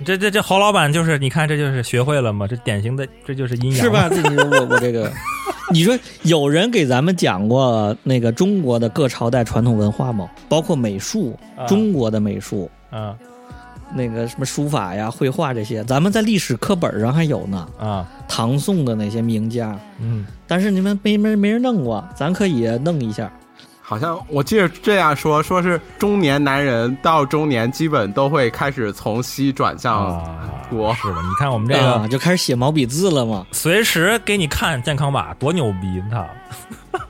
[0.05, 2.47] 这这这侯老板就是，你看这就是学会了吗？
[2.47, 4.07] 这典型的，这就是阴阳，是吧？？
[4.09, 5.11] 这你说我我这个，
[5.71, 10.29] 你说有人给咱们讲过那个中国的各朝代传统文化吗？
[10.47, 12.69] 包括美术，啊中国的美术。
[12.89, 13.15] 啊
[13.91, 17.67] 那个什么书法呀、绘画这些，咱们在历史课本上还有呢。
[17.79, 23.31] 啊，唐宋的那些名家，嗯，但是你们没没没人弄过，咱可以弄一下。
[23.89, 30.93] 好像我记得这样说，说是中年男人到中年基本都会开始从西转向啊，国。
[30.93, 33.47] 是的，你看我们这啊，个就开始写毛笔字了嘛。
[33.51, 35.99] 随时给你看健康码，多牛逼！
[36.11, 36.23] 操！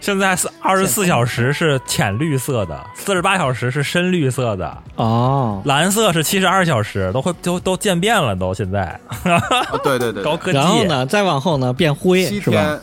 [0.00, 10.56] 现在是二十四小时是浅绿色的，四十八小时是深绿色的，哦，蓝色是七十二小时，都会都都渐变了，都现在哦对对对， 高科技。
[10.56, 10.82] 然后？
[10.84, 12.80] 呢，再往后呢变灰七是吧天？，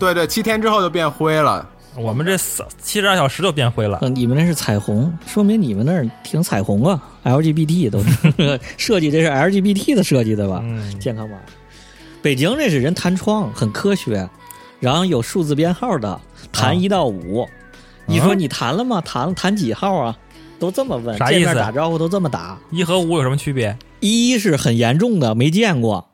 [0.00, 1.64] 对对，七天之后就变灰了。
[1.96, 2.36] 我们这
[2.80, 3.98] 七十二小时就变灰了。
[4.02, 10.60] 嗯，你们那是彩虹，说明你们那儿挺彩虹啊，LGBT 都是 设计，这是 LGBT 的设计的吧？
[10.62, 11.36] 嗯，健康码。
[12.22, 14.28] 北京这是人弹窗，很科学，
[14.80, 17.46] 然后有数字编号的，啊弹一到五。
[18.06, 19.00] 你说你弹了吗？
[19.00, 20.16] 弹了，弹几号啊？
[20.58, 22.58] 都这么问，见啥意思面打招呼都这么打。
[22.70, 26.04] 一和五有什么区别一是很严重的，没见过；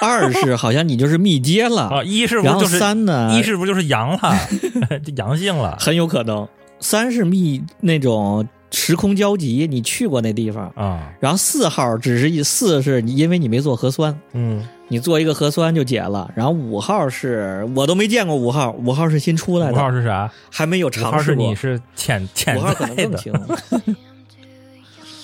[0.00, 2.02] 二是好像你就是密接了，啊？
[2.02, 4.20] 一是不就是三呢，一是不就是阳了，
[5.04, 6.46] 就阳性了很有可能；
[6.80, 10.70] 三是密那种时空交集，你去过那地方。
[10.74, 11.12] 啊？
[11.20, 16.30] 然后四号只是一四是你因为你没做核酸，嗯，你做一个核酸就解了。
[16.34, 20.30] 然后五号是我都没见过五号，五号是新出来的五号，是啥？
[20.50, 21.54] 还没有尝试过是你。
[21.54, 23.32] 是潜潜五号可能更轻。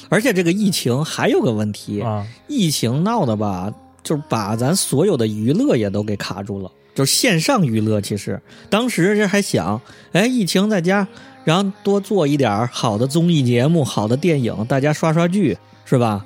[0.09, 3.73] 而且这个疫情还有个问题，啊疫情闹的吧，
[4.07, 8.01] 就是把咱所有的娱乐也都给卡住了，就是线上娱乐。
[8.01, 8.41] 其实
[8.71, 9.81] 当时这还想，
[10.13, 11.09] 哎，疫情在家，
[11.45, 16.25] 然后多做一点好的综艺节目、好的电影，大家刷刷剧，是吧？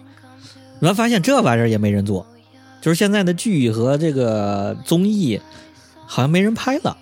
[0.78, 2.26] 然后发现这玩意儿也没人做，
[2.82, 5.40] 就是现在的剧和这个综艺
[6.04, 6.94] 好像没人拍了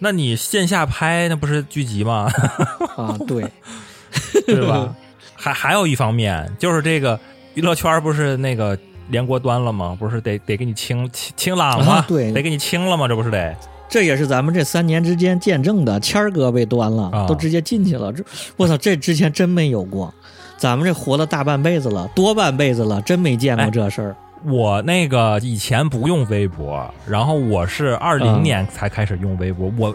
[0.00, 2.28] 那你线下拍那不是剧集吗？
[2.98, 3.16] 啊。
[3.28, 3.48] 对，
[4.46, 4.92] 对吧？
[5.36, 7.20] 还还有一方面就是这个
[7.54, 8.76] 娱乐圈不是那个
[9.08, 9.96] 连锅端了吗？
[9.98, 11.94] 不是得得给你清清清朗吗？
[11.94, 13.06] 啊对得给你清了吗？
[13.08, 13.54] 这不是得
[13.88, 16.00] 这也是咱们这三年之间见证的。
[16.00, 18.12] 谦儿哥被端了，啊都直接进去了。
[18.12, 18.24] 这
[18.56, 20.12] 我操，这之前真没有过。
[20.56, 24.16] 咱们这活了大半辈子了，多半辈子了，真没见过这事儿。
[24.46, 29.70] 我那个以前不用微博，然后我是二零嗯年才开始用微博。
[29.76, 29.94] 我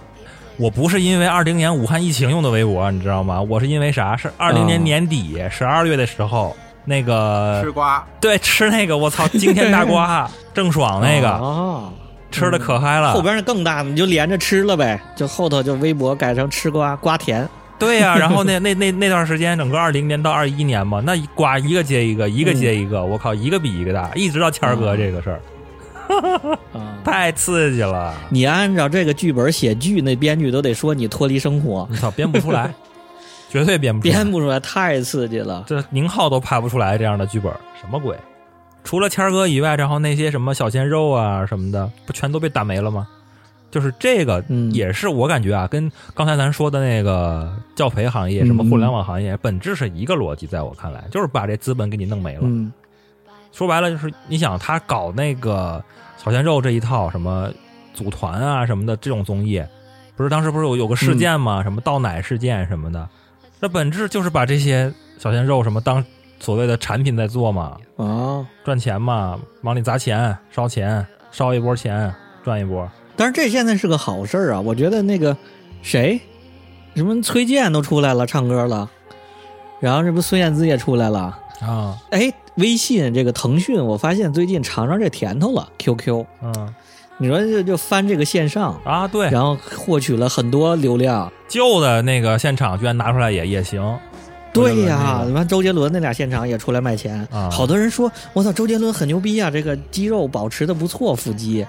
[0.58, 3.42] 我不是因为二零年武汉疫情用的微博，你知道吗？
[3.42, 4.18] 我是因为啥？
[4.18, 11.90] 是二零年啊年底十二月的时候，那个吃瓜，对吃那个我操 惊天大瓜郑爽那个、啊，
[12.32, 13.14] 吃的可嗨了。
[13.14, 15.00] 后边那更大，你就连着吃了呗。
[15.16, 17.48] 就后头就微博改成吃瓜瓜田。
[17.78, 25.40] 对呀、 然后那那那那段时间，整个二零年到二一年嘛，那一瓜一个接一个，一个接一个，我靠，一个比一个大，一直到谦儿哥这个事儿，
[26.74, 28.14] 啊， 太刺激了。
[28.30, 32.74] 你按照这个剧本写剧，那编剧都得说你脱离生活，你操，编不出来，
[33.50, 35.66] 绝对编不出来，编不出来，太刺激了。
[35.68, 38.16] 这宁浩都拍不出来这样的剧本，什么鬼？
[38.84, 43.08] 除了谦儿哥以外，然后那些什么小鲜肉啊什么的，不全都被打没了吗？
[43.72, 52.42] 就是这个，嗯也是我感觉啊，跟刚才咱说的那个教培行业、什么互联网行业，本质是一个逻辑，在我看来，就是把这资本给你弄没了。
[52.44, 52.72] 嗯
[53.52, 55.84] 说白了就是，你想他搞那个
[56.18, 57.52] 小鲜肉这一套什么
[57.96, 59.62] 组团啊什么的这种综艺，
[60.16, 61.64] 不是当时不是有有个事件吗？
[61.64, 63.10] 什么倒奶事件什么的，
[63.60, 66.04] 那本质就是把这些小鲜肉什么当
[66.40, 72.90] 所谓的产品在做嘛，啊，赚钱嘛，往里砸钱、烧钱，烧一波钱赚一波。
[73.18, 74.62] 但是这现在是个好事儿啊！
[74.62, 75.36] 我觉得那个
[75.82, 76.22] 谁，
[76.96, 78.90] 什么崔健都出来了，唱歌了，
[79.82, 81.38] 然后这不孙燕姿也出来了。
[81.60, 85.70] 啊，哎，微信这个腾讯，我发现最近尝尝这甜头了。
[85.78, 86.74] QQ，嗯
[87.22, 91.32] 你说就就翻这个线上，啊，对，然后获取了很多流量。
[91.50, 93.98] 旧的那个现场居然拿出来也也行。
[94.52, 101.66] 对呀，那你看周杰伦那俩现场也出来卖钱，啊好多人说我操，周杰伦很牛逼啊，这个肌肉保持的不错，腹肌。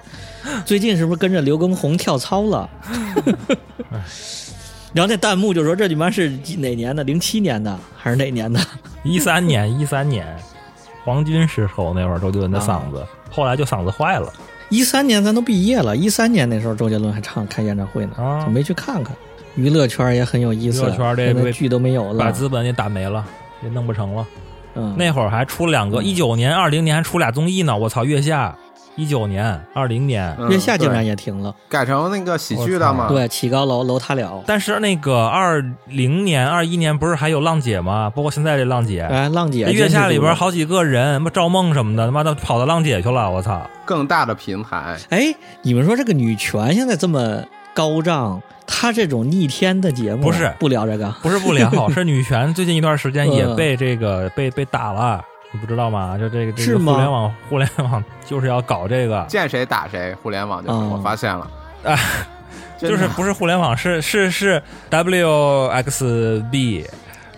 [0.65, 2.69] 最近是不是跟着刘畊宏跳操了？
[4.93, 7.03] 然后那弹幕就说这你妈是哪年的？
[7.03, 8.59] 零七年的还是哪年的？
[9.03, 10.25] 一三年，一三年，
[11.03, 14.31] 黄金时候那会儿，周杰伦的嗓啊子，后来就嗓子坏了。
[14.71, 19.13] 一三年咱都毕业了，一三年那时候周杰伦还唱开演唱会呢，啊没去看看？
[19.55, 22.31] 娱乐圈也很有意思，娱乐圈这被现在剧都没有了把。
[22.31, 23.23] 资本也打没了，
[23.61, 24.25] 也弄不成了。
[24.75, 28.57] 嗯，那会儿还出两个，嗯一九年、二零年还出俩综艺呢，我操，月下
[28.95, 31.53] 一九年、二零年，嗯月下竟然也停了。
[31.67, 33.07] 改成那个喜剧的嘛？
[33.07, 34.43] 对，起高楼楼塌了。
[34.45, 38.11] 但是那个二零年、二一年不是还有浪姐吗？
[38.15, 40.51] 包括现在这浪姐，哎，浪姐这月下里边好。
[40.51, 43.61] 几个人，什么赵梦什么的，他妈的跑到浪姐去了，我操！
[43.85, 47.41] 更大的平台，哎，你们说这个女权现在这么
[47.73, 51.09] 高涨，她这种逆天的节目不是不聊这个？
[51.23, 56.17] 不是不聊， 是女权最近一段时间也嗯被这个被被打了，你不知道吗？
[56.17, 60.89] 就这个这个互联网 互联网就是要搞这个，见谁打谁，互联网就是嗯。
[60.91, 61.49] 我发现了，
[61.83, 61.97] 啊，
[62.77, 66.87] 就是不是互联网，是是是 WXB，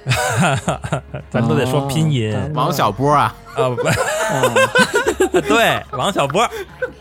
[1.30, 2.36] 咱都得说拼音。
[2.36, 3.96] 哦王小波啊，啊，不啊
[5.48, 6.48] 对，王小波，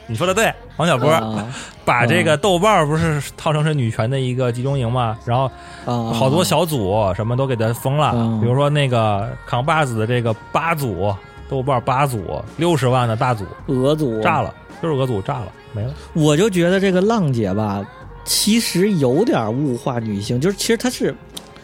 [0.07, 1.47] 你说的对，王小波啊
[1.85, 5.45] 把这个豆瓣不是号称是女权的一个集中营嘛，然后
[5.85, 11.15] 啊，好多小组什么都给他封了，嗯比如说那个扛把子的这个八组，
[11.49, 15.93] 豆瓣八组六十万的大组俄组炸了，就是俄组炸了，没了。
[16.15, 17.85] 我就觉得这个浪姐吧，
[18.25, 21.15] 其实有点物化女性，就是其实她是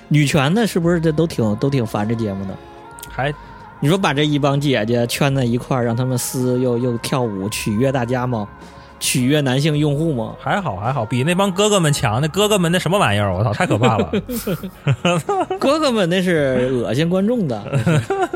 [0.09, 2.55] 女权的，是不是这都挺都挺烦这节目的？
[3.11, 3.33] 还
[3.81, 8.49] 你说把这一帮姐姐圈在一块儿，让他们撕又又跳舞，取悦大家吗？
[9.01, 10.35] 取悦男性用户吗？
[10.40, 12.21] 还好还好，比那帮哥哥们强。
[12.21, 13.33] 那哥哥们那什么玩意儿？
[13.33, 14.11] 我操，太可怕了！
[15.61, 17.62] 哥哥们那是恶心观众的，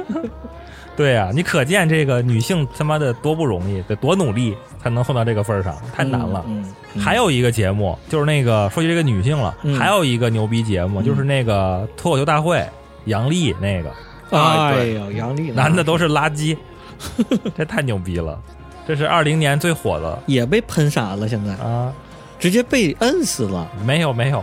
[0.95, 6.45] 对呀、你可见这个女性他妈的多不容易，得多努力才能混到这个份儿上，太难了。
[6.47, 9.79] 嗯，嗯还有一个节目，就是那个说起这个女性了，嗯。
[9.79, 12.67] 还有一个牛逼节目，就是那个脱口秀大会，
[13.05, 13.91] 杨笠那个，
[14.37, 14.81] 啊对。
[14.81, 16.57] 哎呦，杨笠男的都是垃圾，
[17.57, 18.39] 这太牛逼了。
[18.87, 20.19] 这是二零年最火的。
[20.27, 21.53] 也被喷傻了，现在。
[21.65, 21.93] 啊！
[22.41, 23.71] 直接被摁死了。
[23.87, 24.43] 没有没有，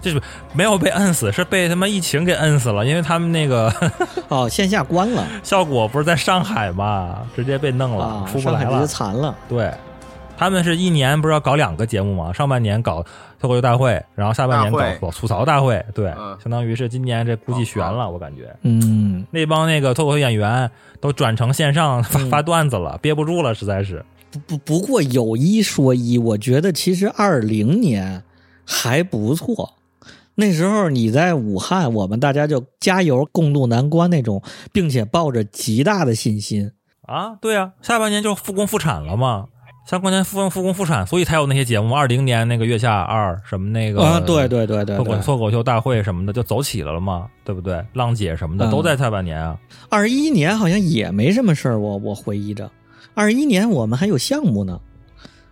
[0.00, 0.20] 就是
[0.52, 3.72] 没有被摁死，是被他妈疫情给摁死了，因为他们那个
[4.26, 5.24] 哦，线下关了。
[5.44, 8.80] 效果不是在上海嘛，直接被弄了，啊，出不来了。
[8.80, 8.86] 直接。
[8.88, 9.32] 残了。
[9.48, 9.72] 对，
[10.36, 12.32] 他们是一年不是要搞两个节目吗？
[12.32, 13.04] 上半年搞
[13.40, 15.84] 脱口秀大会，然后下半年搞吐槽大会。
[15.94, 20.70] 对，嗯相当于是今年这估计悬了，我感觉嗯，那帮那个脱口秀演员
[21.00, 24.04] 都转成线上发、嗯发段子了，憋不住了，实在是。
[24.30, 28.22] 不不不过有一说一，我觉得其实二零年
[28.64, 29.74] 还不错。
[30.34, 36.72] 那时候你在武汉，我们大家就加油共度难关那种，并且抱着极大的信心。
[37.06, 39.46] 啊，对啊，下半年就复工复产了嘛，
[39.86, 41.94] 下半年复工复工复产，所以才有那些节目。
[41.94, 47.80] 二零年那个月下二什么那个啊，对对对对脱口，脱口秀大会什么的就走起来了嘛，对不对？
[47.92, 49.56] 浪姐什么的嗯都在下半年啊。
[49.88, 52.68] 二一年好像也没什么事儿，我我回忆着，
[53.14, 54.80] 二一年我们还有项目呢，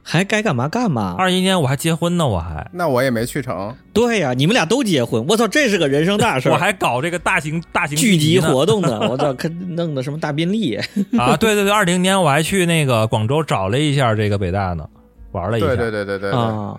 [0.06, 1.16] 还该干嘛干嘛。
[1.18, 6.52] 二一年我还结婚呢，我还那我也没去成，对呀、你们俩都结婚，我操，这是个人生大事儿。
[6.52, 10.76] 我还搞这个大型大型聚集呢活动呢， 我操，看弄的什么大宾利，
[11.18, 11.34] 啊！
[11.36, 14.86] 对对对，二零年我还去那个广州找了一下这个北大呢，
[15.32, 15.68] 玩了一下。
[15.68, 16.78] 对对对对对对，啊，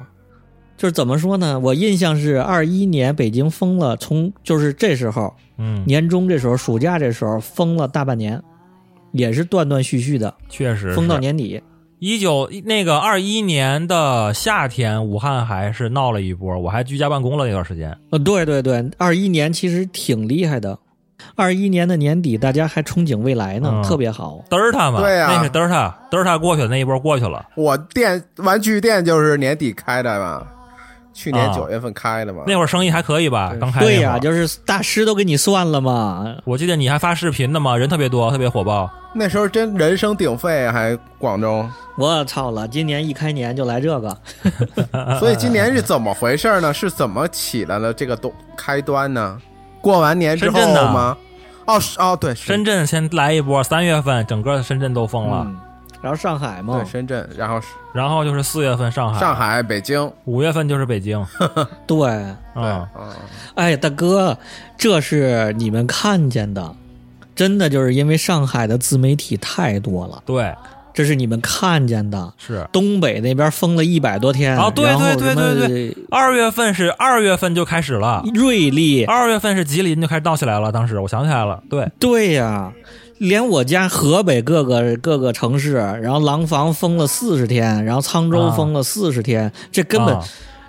[0.77, 1.59] 就是怎么说呢？
[1.59, 8.39] 我印象是二一年北京封了，从就是这时候嗯，年中这时候暑假这时候封了大半年，
[9.13, 11.59] 也是断断续续的，确实封到年底。
[11.99, 17.97] 一九那个二一年的夏天，武汉还是闹了一波，我还居家办公了那段时间。
[18.12, 20.77] 呃，对对对，二一年其实挺厉害的。
[21.36, 24.43] 二一年的年底，大家还憧憬未来呢，嗯特别好。
[24.49, 27.47] 德尔塔嘛，对啊那是德尔塔，德尔塔过去的那一波过去了。
[27.55, 30.45] 我店玩具店就是年底开的嘛，
[31.15, 33.56] 去年啊九月份开的嘛，那会儿生意还可以吧？
[33.58, 36.36] 刚开对呀、就是大师都给你算了嘛。
[36.43, 38.89] 我记得你还发视频的嘛，人特别多，特别火爆。
[39.13, 41.65] 那时候真人声鼎沸，还广州，
[41.97, 44.17] 我操了，今年一开年就来这个，
[45.19, 46.73] 所以今年是怎么回事呢？
[46.73, 49.39] 是怎么起来了这个东开端呢？
[49.80, 51.15] 过完年之后吗？
[51.65, 55.58] 哦是哦，对，深圳先来一波，三月份整个深圳都封了，嗯，
[56.01, 56.77] 然后上海嘛。
[56.77, 61.25] 对，深圳，然后是然后就是四月份上海，上海、北京，五月份就是北京。
[61.88, 63.10] 对，对，嗯，嗯，
[63.55, 64.38] 哎，大哥，
[64.77, 66.73] 这是你们看见的，
[67.36, 70.53] 真的就是因为上海的自媒体太多了，对，
[70.93, 72.34] 这是你们看见的。
[72.38, 72.67] 是。
[72.71, 75.97] 东北那边封了一百多天，哦对然后对对什么对对。
[76.10, 80.71] 二月份是二月份就开始了，瑞丽，二月份是吉林就开始闹起来了。
[80.71, 82.71] 当时我想起来了，对，对呀、
[83.17, 90.24] 连我家河北各个各个城市，然后廊坊封了四十天，然后沧州啊封了四十天，这根本、啊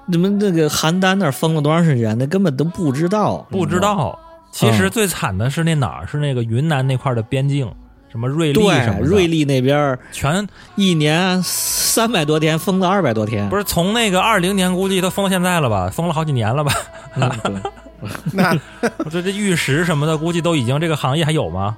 [0.09, 4.17] 你们那个邯郸那儿封了多长时间，那根本都不知道，不知道。
[4.53, 6.07] 其实最惨的是那哪儿？
[6.07, 7.69] 是那个云南那块的边境，
[8.09, 15.91] 什么瑞丽什么，的，瑞丽那边全一年三百多天，封了二百多天，不是从那个二零年估计都封到现在了吧？
[15.93, 16.73] 封了好几年了吧？
[17.17, 17.55] 嗯对
[18.33, 18.59] 那
[18.99, 21.77] 我这这玉石什么的，估计都已经这个行业还有吗？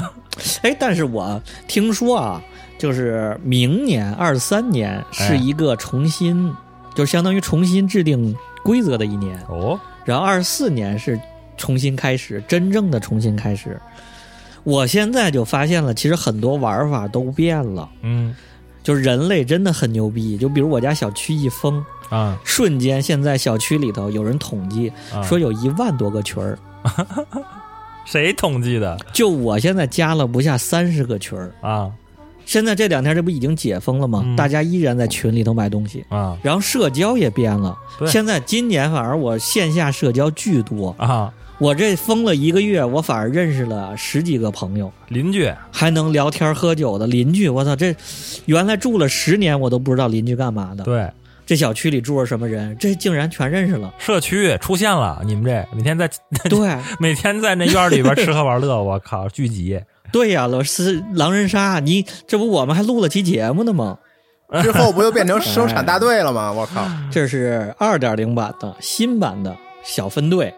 [0.62, 2.42] 哎，但是我听说啊，
[2.78, 6.54] 就是明年二三年是一个重新，
[6.94, 11.18] 就相当于重新制定规则的一年，哦，然后二四年是
[11.56, 13.80] 重新开始，真正的重新开始。
[14.62, 18.34] 我现在就发现了，其实很多玩法都变了，嗯
[18.86, 20.38] 就是人类真的很牛逼。
[20.38, 26.56] 就比如我家小区一封，啊瞬间现在小区里头有人统计啊，说有一万多个群儿，
[28.06, 31.52] 谁统计的就我现在加了不下三十个群儿。
[31.60, 31.90] 啊
[32.44, 34.22] 现在这两天这不已经解封了吗？
[34.24, 37.76] 嗯大家依然在群里头买东西，啊然后社交也变了。
[38.06, 41.34] 现在今年反而我线下社交巨多，啊！
[41.58, 47.48] 我这封了一个月，我反而认识了十几个朋友，邻居还能聊天喝酒的邻居。
[47.48, 47.96] 我操，这
[48.44, 50.84] 原来住了十年我都不知道邻居干嘛的。
[50.84, 51.08] 对
[51.46, 53.94] 这小区里住着什么人，这竟然全认识了。
[53.98, 56.10] 社区出现了，你们这每天在
[56.50, 59.80] 对 每天在那院里边吃喝玩乐，我靠，聚集
[60.12, 63.96] 对呀，老师狼人杀，你这不我们还录了期节目呢吗？
[64.62, 66.52] 之后不就变成生产大队了吗？
[66.52, 66.86] 我靠！
[67.10, 70.52] 这是二点零版的新版的小分队。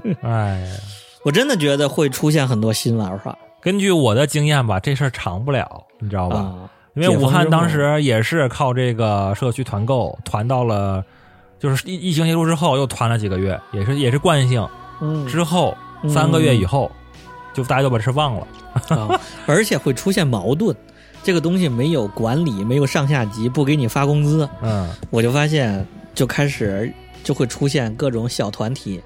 [0.22, 0.76] 哎呀。
[1.24, 6.36] 我真的觉得会出现很多新玩法根据我的经验吧，这事儿长不了，你知道吧？
[6.38, 11.04] 啊，因为武汉当时也是靠这个社区团购团到了，
[11.60, 14.68] 就是疫疫情结束之后又团了几个月，也是也是惯性。
[15.00, 15.76] 嗯之后
[16.08, 16.90] 三个月以后，
[17.54, 18.46] 就大家就把这事忘了。
[18.88, 20.74] 啊， 而且会出现矛盾。
[21.22, 25.86] 这个东西没有管理，没有上下级，不给你发工资，嗯，我就发现
[26.16, 29.00] 就开始就会出现各种小团体，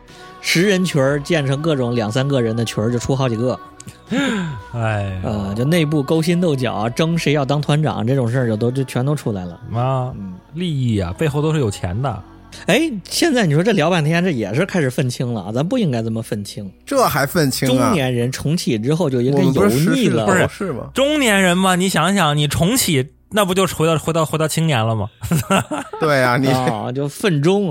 [0.49, 3.59] 十人群儿建成各种两三个人的群儿，就出好几个。
[4.73, 9.55] 哎呀，呃，就内部勾心斗角，争谁要当团长这种事儿，就都就全都出来了。
[9.75, 12.23] 啊，嗯，利益啊，背后都是有钱的。
[12.67, 16.71] 哎，现在你说这聊半天，这也是开始愤青了啊，咱不应该这么愤青。
[16.87, 17.89] 这还愤青啊？
[17.89, 20.91] 中年人重启之后就应该油腻了，不是是吗？
[20.95, 25.11] 中年人嘛，你想想，你重启，那不就是回到回到回到青年了吗？
[26.01, 27.71] 对呀、你啊，就愤中。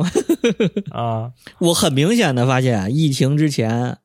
[0.94, 3.98] 啊，我很明显的发现，疫情之前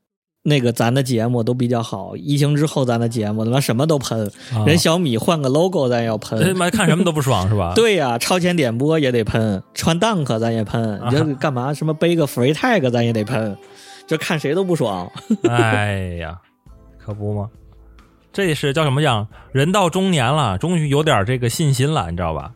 [0.42, 6.56] 那个咱的节目都比较好，疫情之后咱的节目他妈什么都喷，啊人小米换个 logo 咱也要他喷。
[6.56, 7.72] 妈看什么都不爽是吧？
[7.76, 11.74] 对呀、超前点播也得喷，穿 Dunk 咱也喷，啊你这干嘛？
[11.74, 13.54] 什么背个 free tag 咱也得喷，
[14.08, 15.06] 就看谁都不爽。
[15.46, 16.38] 哎呀，
[16.98, 17.50] 可不吗？
[18.32, 19.26] 这是叫什么讲？
[19.52, 22.52] 人到中年了，终于有点这个信心了，你知道吧？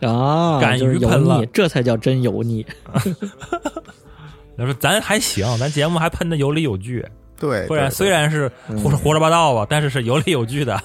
[0.08, 2.64] 啊，敢于喷了腻，这才叫真油腻。
[4.58, 7.04] 他说咱还行，咱节目还喷的有理有据，
[7.38, 10.80] 对，不然虽然是胡说胡说八道吧，但是是有理有据的。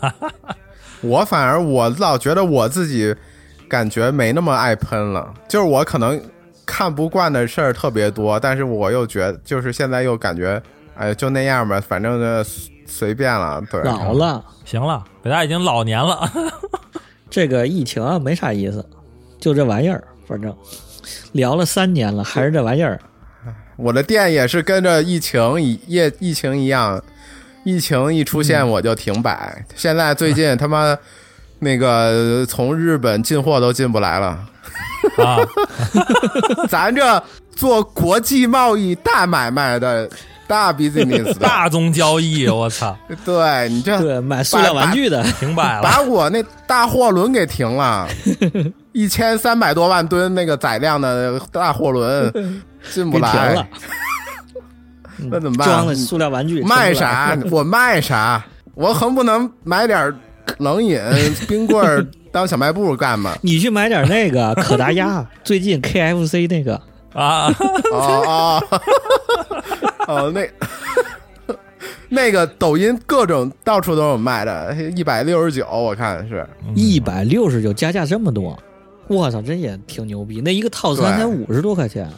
[1.01, 3.15] 我反而我老觉得我自己
[3.69, 6.21] 感觉没那么爱喷了，就是我可能
[6.65, 10.61] 看不惯的事儿特别多，但是我又觉就是现在又感觉，
[10.95, 12.43] 哎，就那样吧，反正呢
[12.91, 16.29] 随便了，对，老了，行了，北大已经老年了，
[17.29, 18.85] 这个疫情啊没啥意思，
[19.39, 20.53] 就这玩意儿，反正。
[21.31, 22.99] 聊了三年了，还是这玩意儿。
[23.75, 27.01] 我的店也是跟着疫情一疫疫情一样，
[27.63, 29.65] 疫情一出现我就停摆。
[29.75, 30.95] 现在最近他妈
[31.57, 34.27] 那个从日本进货都进不来了，
[35.17, 35.39] 啊，
[36.69, 37.23] 咱这
[37.55, 40.07] 做国际贸易大买卖的
[40.51, 42.93] 大 business，大宗交易，我操，
[43.23, 45.81] 对你这对，买塑料玩具的，停摆了。
[45.81, 48.05] 把我那大货轮给停了，
[48.91, 53.65] 一千三百多万吨那个载量的大货轮进不来了，，
[55.29, 55.65] 那怎么办？
[55.69, 57.37] 装的塑料玩具卖啥？
[57.49, 58.43] 我卖啥？
[58.75, 60.13] 我横不能买点
[60.57, 60.99] 冷饮、
[61.47, 63.37] 冰棍儿当小卖部干吗？
[63.41, 66.75] 你去买点那个可达鸭，最近 KFC 那个
[67.13, 67.47] 啊，
[67.93, 68.63] 哦哦
[70.11, 70.47] 哦，那
[72.09, 76.45] 那个抖音各种到处都有卖的，一百六十九，我看是。
[76.75, 78.57] 一百六十九，加价这么多，
[79.07, 80.41] 我操，这也挺牛逼。
[80.41, 82.09] 那一个套餐才五十多块钱，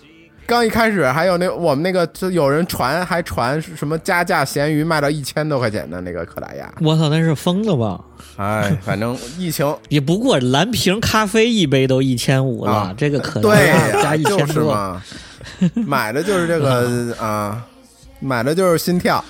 [0.47, 8.03] 刚一开始还有那我们那个就有人传还传什么加价咸鱼卖到一千多块钱的那个可达鸭，我操，那是疯了吧？
[8.37, 15.03] 哎，反正疫情 也不过蓝瓶咖啡一杯都一千五了，啊这个可达对加一就是千多，嘛，
[15.85, 17.63] 买的就是这个 啊，
[18.23, 19.23] 买的就是心跳，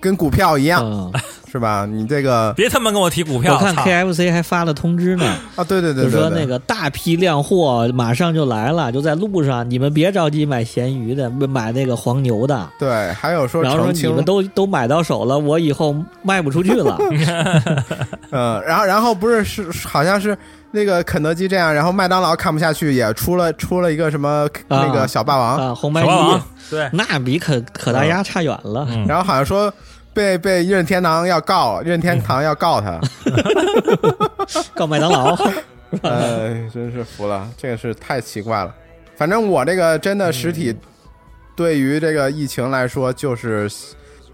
[0.00, 1.12] 跟股票一样，
[1.54, 1.86] 是吧？
[1.88, 5.24] 你这个别他妈跟我提股票，我看 KFC 还发了通知呢，
[5.54, 12.68] 啊，对对对就说那个大批量货马上就来了，就在路上，你们别着急买咸鱼的，买那个黄牛的。
[12.76, 15.94] 对，还有说然后说你们都都买到手了，我以后
[16.24, 16.98] 卖不出去了。
[18.32, 20.36] 嗯，然后然后不是是好像是
[20.72, 28.84] 那个肯德基这样，然后麦当劳看不下去，也出了出了一个什么那个小霸王，啊，红白机小霸王，对，那比可可达鸭差远了。
[28.90, 29.72] 嗯然后好像说
[30.14, 33.00] 被被任天堂要告，任天堂要告他，
[34.74, 35.36] 告麦当劳。
[36.02, 38.74] 哎，真是服了，这个是太奇怪了。
[39.16, 40.74] 反正我这个真的实体，
[41.54, 43.70] 对于这个疫情来说，就是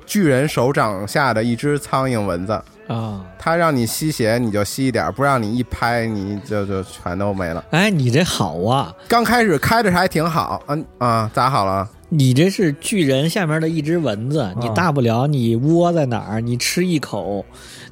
[0.07, 2.63] 巨人手掌下的一只苍蝇蚊子。
[2.89, 7.65] 啊，它让你吸血，你就吸一点儿；不让你一拍，你就就全都没了。
[7.71, 8.93] 哎，你这好啊！
[9.07, 11.89] 刚开始开着还挺好，嗯啊，咋好了？
[12.13, 17.45] 你这是巨人下面的一只蚊子，你大不了你窝在哪儿，你吃一口，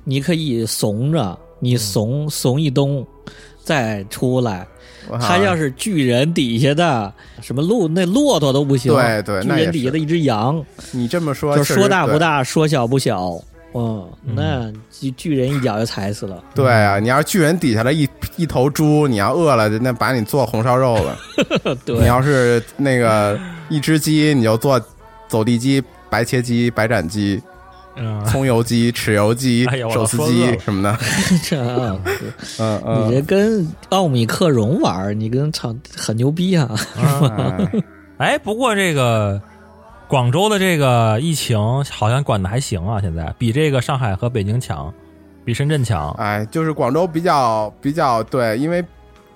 [0.03, 3.07] 你可以怂着，你怂怂一冬
[3.63, 4.67] 再出来。
[5.09, 7.11] 我他要是巨人底下的
[7.41, 11.63] 什么骆那骆驼都不行，对对巨人底下的一只羊，你这么说，就。
[11.63, 13.41] 说大不大，说小不小。
[13.75, 16.43] 嗯，嗯那巨巨人一脚就踩死了。
[16.55, 21.17] 对啊，你要是巨人底下的一一头猪，你要饿了，那把你做红烧肉了。
[21.85, 23.39] 对你，要是那个
[23.69, 24.81] 一只鸡，你就做
[25.29, 27.41] 走地鸡、白切鸡、白斩鸡、
[27.97, 30.99] 嗯，葱油鸡、 豉油鸡手撕鸡什么的。
[31.45, 31.99] 这啊
[32.59, 33.25] 嗯你这嗯。
[33.27, 36.71] 跟奥米克戎玩，你跟操很牛逼啊！
[38.19, 39.41] 哎哎，不过这个
[40.09, 41.59] 广州的这个疫情
[41.91, 44.93] 好像管的还行啊，现在比这个上海和北京强，
[45.45, 46.11] 比深圳强。
[46.13, 48.83] 哎，就是广州比较比较对，因为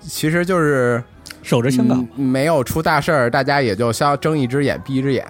[0.00, 1.04] 其实就是
[1.42, 5.26] 守着香港，嗯没有出大事儿，大家也就相睁一只眼闭一只眼。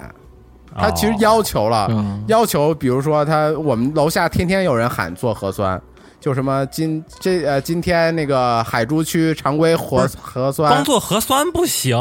[0.76, 5.80] 他其实哦要求了，嗯要求比如说他我们楼下天天有人喊做核酸，
[6.20, 11.98] 就什么今这呃今天那个海珠区常规核核酸光做核酸不行，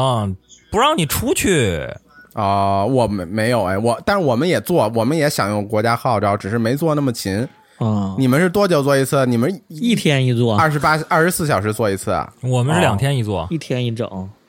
[0.70, 1.86] 不让你出去。
[2.34, 7.46] 啊、我们没有哎，我但是我们也做，我们也响应国家号召，只是没做那么勤。
[7.78, 9.26] 啊，你们是多久做一次？
[9.26, 12.32] 你们一天一做，二十八二十四小时做一次啊？
[12.40, 14.08] 我们是两天一做，一天一整，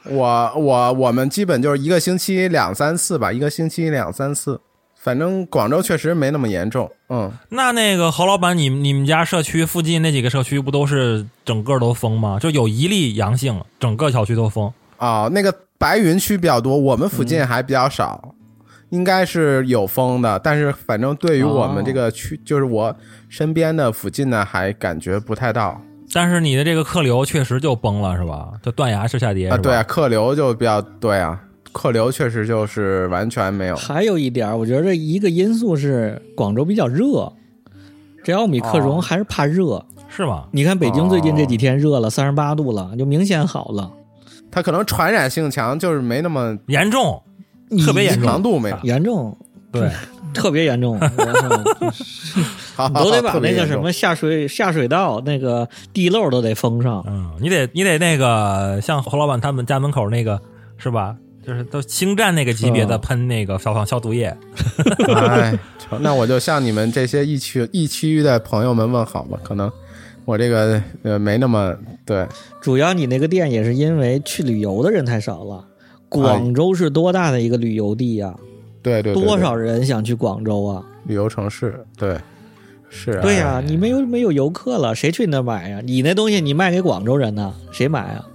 [0.10, 4.60] 我我我们基本就是一个星期两三次吧，一个星期两三次。
[4.96, 12.40] 反正广州确实没那么严重，嗯，那那个侯老板，你你们家社区附近那几个社区不都是整个都封吗？
[12.40, 14.72] 就有一例阳性，整个小区都封。
[15.00, 15.54] 哦，那个
[15.84, 18.34] 白云区比较多，我们附近还比较少，
[18.88, 22.96] 应该是有风的，但是反正对于我们这个区，就是我
[23.28, 25.82] 身边的附近呢，还感觉不太到
[26.14, 28.54] 但是你的这个客流确实就崩了，是吧？
[28.64, 29.58] 就断崖式下跌啊。
[29.58, 31.38] 对啊，客流就比较对啊，
[31.74, 33.76] 客流确实就是完全没有。
[33.76, 37.30] 还有一点，我觉得一个因素是广州比较热，
[38.24, 39.86] 这奥米克戎哦还是怕热。
[40.08, 40.46] 是吗？
[40.54, 43.92] 你看北京最近这几天热了，三十八度了，就明显好了。
[44.54, 47.22] 它可能传染性强，就是没那么严重，
[47.84, 48.78] 特别严重强度没有。
[48.84, 49.36] 严重，
[49.72, 49.90] 对，
[50.34, 51.00] 特别严重，
[52.94, 57.04] 都得把那个什么下水下水道那个地漏都得封上。
[57.08, 60.40] 嗯，你得你得那个像侯老板他们家门口那个
[60.78, 61.16] 是吧？
[61.46, 64.34] 就是都星战那个级别的嗯喷那个消防消毒液，
[65.14, 65.54] 哎，
[66.00, 69.38] 那我就向你们这些疫区疫区的朋友们问好吧。
[69.44, 69.70] 可能
[70.26, 72.28] 我这个呃没那么对，
[72.62, 75.66] 主要你那个店也是因为去旅游的人太少了。
[76.10, 78.36] 广州是多大的一个旅游地呀、
[78.84, 80.86] 对对对，对多少人想去广州啊？
[81.06, 81.84] 旅游城市？
[81.98, 82.18] 对，
[82.90, 85.82] 是啊对呀、哎你没有没有游客了，谁去你那买呀？
[85.84, 88.28] 你那东西你卖给广州人呢，谁买啊？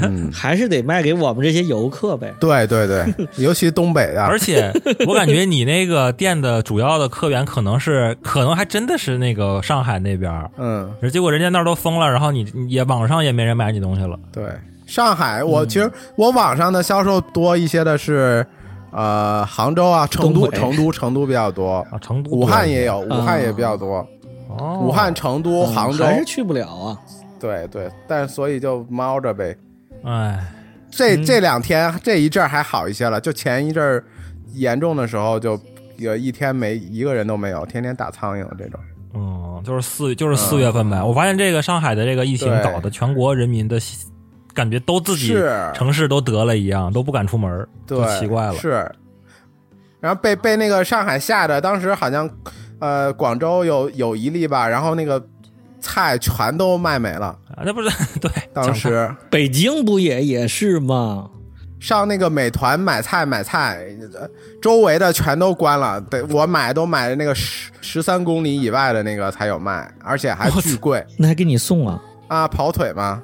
[0.00, 2.34] 嗯，还是得卖给我们这些游客呗。
[2.40, 3.06] 对对对，
[3.36, 4.72] 尤其东北的，而且
[5.06, 14.18] 我感觉你那个店的主要的客源可能是，可能还真的是那个上海那边，嗯，结果人家那儿都封了，然后你你也网上也没人买你东西了。
[14.32, 14.44] 对，
[14.86, 15.68] 上海我嗯。
[15.68, 18.46] 其实我网上的销售多一些的是，
[18.92, 24.06] 呃，杭州啊，成都，成都，成都比较多，啊，成都、武汉也有，武汉也比较多，
[24.48, 26.98] 哦，武汉、成都、嗯杭州，还是去不了啊。
[27.40, 29.56] 对对，但所以就猫着呗。
[30.04, 30.38] 哎，
[30.90, 34.04] 这嗯这两天这一阵儿还好一些了，就前一阵儿
[34.52, 35.58] 严重的时候，就
[35.96, 38.78] 有一天没一个人都没有，天天打苍蝇这种。
[39.14, 41.02] 嗯，就是四就是四月份呗。
[41.02, 43.78] 我发现这个上海的这个疫情搞得全国人民的
[44.54, 48.54] 感觉都自己是城市都得了一样，都不敢出门就，奇怪了。
[48.54, 48.90] 是，
[50.00, 52.30] 然后被被那个上海吓的，当时好像
[52.78, 55.20] 呃广州有有一例吧，然后那个
[55.80, 57.26] 菜全都卖没了。
[57.54, 61.30] 啊，那不是 对，当时北京不也也是吗？
[61.78, 64.28] 上那个美团买菜买菜，呃
[64.60, 65.98] 周围的全都关了。
[66.02, 72.02] 对我买都买的那个十十三公里以外的那个才有卖，而且还巨贵那还给你送啊？
[72.28, 72.46] 啊！
[72.46, 73.22] 跑腿吗，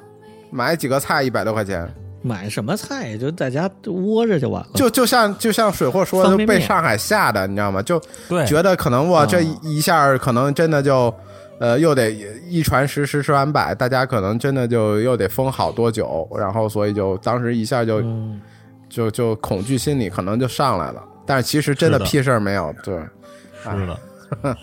[0.49, 1.87] 买几个菜一百多块钱。
[2.23, 4.69] 买什么菜就在家窝着就完了。
[4.73, 7.79] 就就像就像水货说的，被上海吓的，你知道吗？
[7.83, 11.13] 就对，觉得可能哇，啊这一下可能真的就，
[11.59, 12.11] 呃，又得
[12.47, 18.39] 一传十，十传百，大家可能真的就又得封好多久，然后所以就当时一下就、嗯，
[18.87, 22.95] 就就恐惧心理可能就上来了，但是其实真的屁事儿没有，对，
[23.63, 24.57] 是的。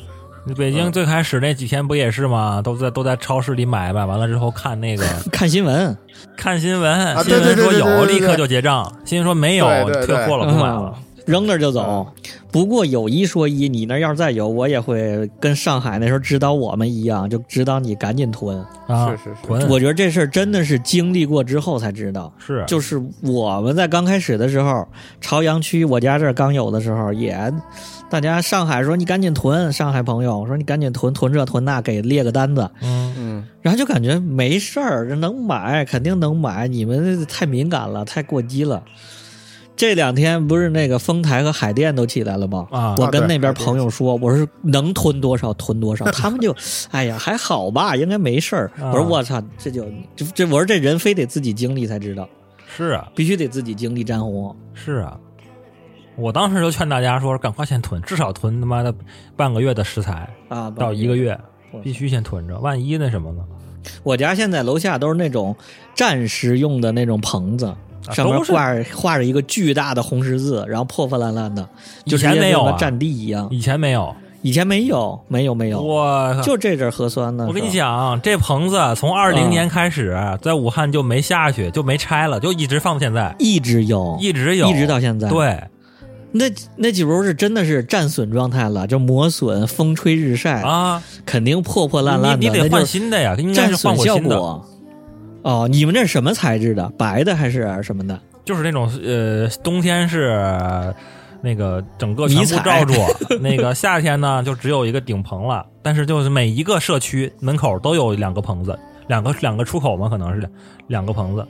[0.46, 2.60] 你北京最开始那几天不也是吗？
[2.62, 5.96] 都在都在超市里买，买完了之后看那个 看新闻，
[6.36, 9.66] 看新闻，新闻说有，立刻就结账；新闻说没有，
[10.04, 10.94] 退货了，不买了。
[11.24, 12.06] 扔那儿就走。
[12.50, 18.58] 不过有一说一，你那要是再有，我也会跟上海那时候指导我们一样，就指导你赶紧囤。
[18.86, 22.32] 啊，是是是囤我觉得这事儿真的是经历过之后才知道。
[22.38, 24.86] 是就是我们在刚开始的时候，
[25.20, 27.52] 朝阳区我家这儿刚有的时候，也
[28.08, 38.80] 大家上海说你赶紧囤，上海朋友说你赶紧囤囤这囤那，给列个单子，嗯，嗯，然后就感觉没事儿，这能买肯定能买，你们太敏感了，太过激了。
[39.76, 42.66] 这两天不是那个丰台和海淀都起来了吗？
[42.70, 46.54] 啊我跟那边朋友说，我说能囤多少囤多少，他们就，
[46.90, 48.70] 哎呀还好吧，应该没事儿。
[48.80, 52.28] 啊我说我操，这就这这，我说这人非得自己经历才知道，
[52.76, 54.54] 是啊，必须得自己经历战火。
[54.74, 55.18] 是啊。
[56.16, 58.94] 我当时就劝大家说，赶快先囤，至少囤他妈的
[59.34, 61.36] 半个月的食材啊，到一个月，
[61.82, 63.42] 必须先囤着，万一那什么呢？
[64.04, 65.56] 我家现在楼下都是那种
[65.92, 67.74] 战时用的那种棚子，
[68.12, 71.66] 上面画着画着一个巨大的红十字，然后破破烂烂的，
[72.04, 73.48] 就以前没有啊跟个战地一样。
[73.50, 77.46] 以前没有，以前没有，没有，没有，我靠就这阵儿核酸呢。
[77.48, 85.62] 我跟你，讲，这棚子从二零嗯年开始，在武汉就没下去，就没拆了，就一直放到现在，一直有，一直有，一直到现在。，对，
[86.32, 86.44] 那
[86.76, 94.68] 那几楼是真的是战损状态了，就磨损、风吹日晒，啊，肯定破破烂烂的，你你得换新的呀，应该战是换新的，果。
[95.44, 96.90] 哦，你们这是什么材质的？
[96.98, 98.18] 白的还是什么的？
[98.44, 100.34] 就是那种呃，冬天是
[101.42, 102.94] 那个整个全部罩住，
[103.40, 110.50] 那个夏天呢就只有一个顶棚了，但是就是每一个社区门口都有两个棚子，两个两个出口嘛，可能是两
[110.88, 111.46] 两个棚子，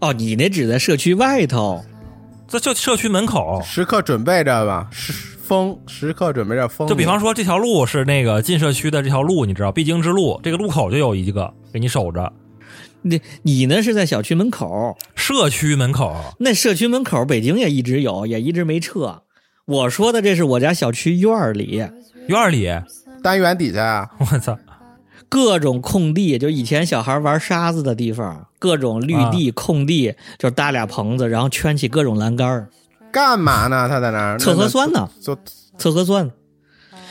[0.00, 1.84] 哦，你那只在社区外头。
[2.46, 3.60] 这就社区门口。
[3.64, 6.86] 时刻准备着吧，时风时刻准备着风。
[6.86, 12.30] 就比方说这条路是那个进社区的这条路，你知道必经之路，这个路口就有一个给你守着。
[13.04, 16.34] 你你呢是在小区门口，社区门口。
[16.40, 19.22] 那社区门口北京也一直有，也一直没撤。
[19.66, 21.86] 我说的这是我家小区院儿里。
[22.28, 22.70] 院儿里，
[23.22, 24.58] 单元底下啊，我操，
[25.28, 32.68] 各种空地，就以前小孩玩沙子的地方，各种绿地、空地，就搭俩棚子，然后圈起各种栏杆儿。
[33.12, 33.88] 干嘛呢？
[33.88, 34.38] 他在那儿？
[34.38, 35.36] 测核酸呢，就
[35.76, 36.30] 测核酸。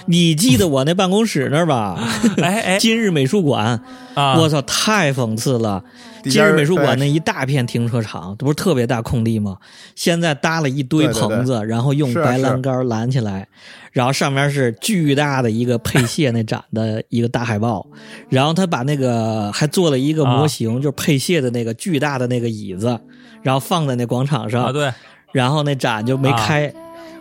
[0.05, 1.97] 你记得我那办公室那儿吧？
[2.41, 3.81] 哎哎今日美术馆，
[4.13, 4.37] 啊！
[4.37, 5.83] 我操，太讽刺了！
[6.23, 9.57] 今日美术馆那一大片停车场，这不是特别大空地吗？
[9.95, 13.47] 现在搭了一堆对对对棚子，然后用白栏杆拦起来，
[13.91, 17.85] 然后上面是巨大的一个配蟹那展的一个大海报，
[18.29, 22.99] 然后他把那个还做了一个模型，就是配蟹的那个巨大的那个椅子，
[23.41, 24.93] 然后放在那广场上，啊，对，
[25.33, 26.73] 然后那展就没开。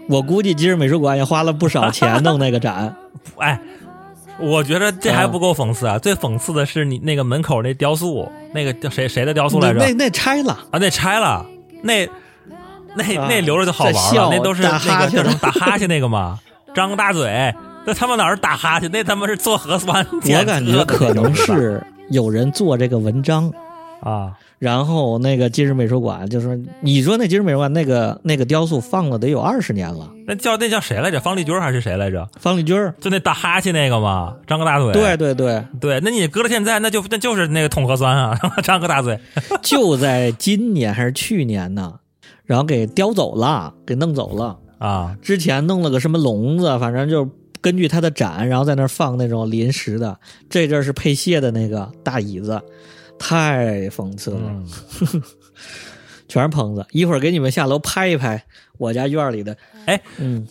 [0.09, 2.95] 我估计今日美术馆也花了不少钱弄那个展，
[3.39, 3.59] 哎，
[4.39, 5.99] 我觉得这还不够讽刺啊！
[5.99, 9.79] 最讽刺的是你那个门口那雕塑，那个叫谁谁的雕塑来着？
[9.79, 10.53] 那那那拆了。
[10.71, 11.47] 啊，那拆了，
[11.83, 12.07] 那
[12.95, 16.39] 那啊那留着就好玩了，那都是打那个叫什么 打哈欠那个嘛，
[16.75, 17.55] 张个大嘴，
[17.87, 23.53] 那他妈哪是打哈欠，那他妈是做核酸我感觉可能是有人做这个文章，
[24.03, 30.11] 啊，然后那个今日美术馆就说：“你说那今日美术馆那个那个雕塑放了得有二十年了。
[30.27, 31.21] 那叫那叫谁来着？
[31.21, 39.19] 方力钧还是谁来着？”方力钧，就那打哈欠那个嘛，张个大嘴，对对对，对，那你搁到现在，那就那就是那个捅核酸啊， 张个大嘴
[39.63, 41.95] 就在今年还是去年呢，
[42.45, 44.59] 然后给叼走了，给弄走了。
[44.79, 47.31] 啊，之前弄了个什么笼子，反正就
[47.61, 50.19] 根据他的展，然后在那儿放那种临时的。
[50.51, 52.61] 这阵儿是配蟹的那个大椅子，
[53.23, 54.41] 太讽刺了。
[54.45, 54.69] 嗯，
[56.29, 56.85] 全是棚子。
[56.91, 58.43] 一会儿给你们下楼拍一拍
[58.79, 59.57] 我家院里的。
[59.87, 60.45] 哎，嗯，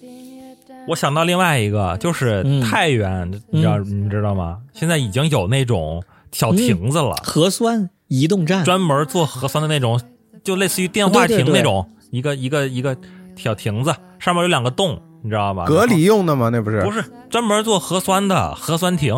[0.88, 4.60] 我想到另外一个，就是嗯太原，你知道你知道吗？
[4.74, 6.02] 现在已经有那种
[6.32, 10.00] 小亭子了，核酸移动站，专门做核酸的那种，
[10.44, 12.96] 就类似于电话对对对亭那种，一个一个一个
[13.36, 15.66] 小亭子，上面有两个洞，你知道吗？
[15.66, 16.50] 隔离用的吗？
[16.50, 16.82] 那不是？
[16.84, 19.14] 不是专门做核酸的核酸亭，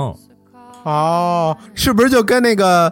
[0.83, 2.91] 哦，是不是就跟那个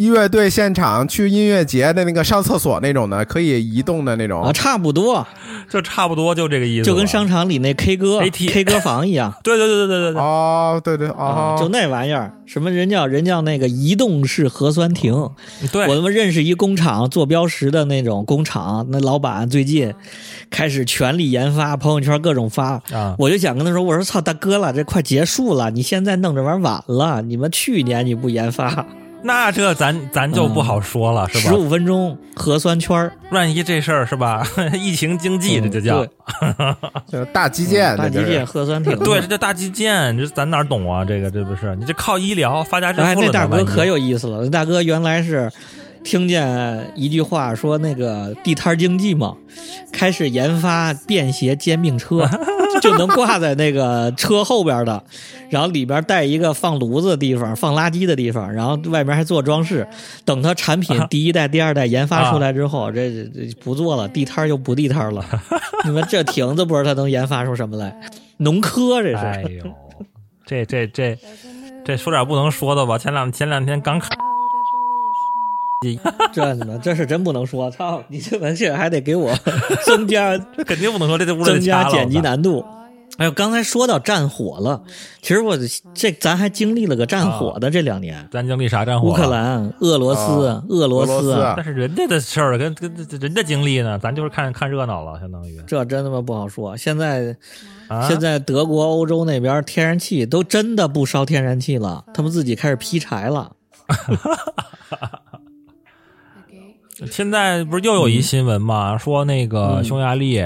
[0.00, 4.42] 音乐队现场去音乐节的那个上厕所那种的，可以移动的那种？
[4.42, 5.26] 啊，差不多，
[5.68, 7.20] 就差不多就这个意思，就跟商。
[7.28, 9.32] 场里那 K 歌 K 歌房一样。
[9.44, 11.14] 对对对对对对对，哦，对对啊，
[11.54, 15.12] 哦，就那玩意儿，什么人叫人叫那个移动式核酸亭。
[15.70, 19.92] 对我他妈认识一工厂做标识的那种工厂，那老板最近
[20.48, 22.80] 开始全力研发，朋友圈各种发。
[22.90, 28.86] 啊，我就想跟他说，我说操大哥了，这快结束了，你现在弄这玩意儿晚了，你们去年你不研发，
[29.22, 31.50] 那这咱咱就不好说了，是吧？
[31.50, 34.46] 十五分钟核酸圈儿，万一这事儿是吧？
[34.74, 36.10] 疫情经济这就叫对
[37.06, 38.98] 就是大基建，大基建核酸亭。
[39.00, 41.04] 对，这叫大基建，这咱哪懂啊？
[41.04, 43.32] 这个这不是你这靠医疗发家致哎，富了呢。
[43.32, 45.50] 那大哥可有意思了，那大哥原来是
[46.02, 49.34] 听见一句话说那个地摊经济嘛，
[49.92, 52.26] 开始研发便携煎饼车，
[52.80, 55.02] 就能挂在那个车后边的，
[55.50, 59.86] 然后里边带一个放炉子的地方、放垃圾的地方，然后外面还做装饰。
[60.24, 65.24] 等它产品第一代、第二代研发出来之后，这这这不做了，地摊就不地摊了。
[65.84, 67.94] 你们这亭子不知道它能研发出什么来？
[68.38, 69.16] 农科这是。
[69.16, 69.64] 哎呦，
[70.46, 71.18] 这这这
[71.84, 72.98] 这说点不能说的吧？
[72.98, 74.10] 前两前两天刚看，
[76.32, 77.70] 这呢，这是真不能说。
[77.70, 79.34] 操，你这玩意儿还得给我
[79.86, 82.64] 增加 这肯定不能说，这这屋里增得掐了加剪辑难度。
[83.16, 84.82] 哎呦，刚才说到战火了，
[85.22, 85.56] 其实我
[85.94, 89.08] 这咱还经历了个战火的这两年，咱经历啥战火？
[89.08, 89.26] 乌克。
[89.30, 96.76] 兰、俄罗斯、啊俄罗斯俄罗斯啊但是人家的事儿跟跟跟人家经历呢，咱就是看看热闹了，相当于这真他妈不好说。
[96.76, 97.34] 现在、
[97.88, 98.06] 啊。
[98.06, 103.52] 现在德国、欧洲那边天然气都真的不烧天然气了，他们自己开始劈柴了。
[107.06, 110.42] 现在不是又有一新闻嘛，说那个嗯匈牙利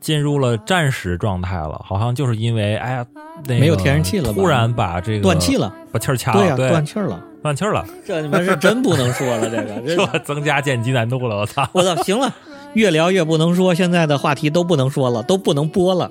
[0.00, 3.06] 进入了战时状态了，好像就是因为哎呀，
[3.46, 7.22] 那个没有天然气了吧突然把这个断气了，把气儿掐对呀、了，对，断气儿了。
[7.42, 11.68] 断气儿了，这你们是真不能说了，这个 这这增加剪辑难度了，我操！
[11.74, 12.34] 我操，行了，
[12.72, 16.10] 越聊越不能说，现在的话题都不能说了，都不能播了，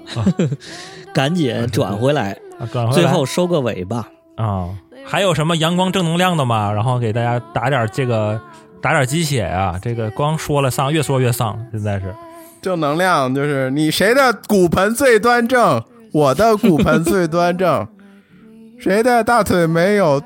[1.12, 4.08] 赶紧转回来，啊转回来最后收个尾吧。
[4.36, 4.70] 啊，
[5.04, 6.72] 还有什么阳光正能量的吗？
[6.72, 8.40] 然后给大家打点这个
[8.84, 9.80] 打点鸡血啊！
[9.82, 12.14] 这个光说了丧，越说越丧，现在是
[12.62, 15.82] 正能量就是你谁的骨盆最端正，
[16.12, 17.88] 我的骨盆最端正，
[18.78, 20.22] 谁的大腿没有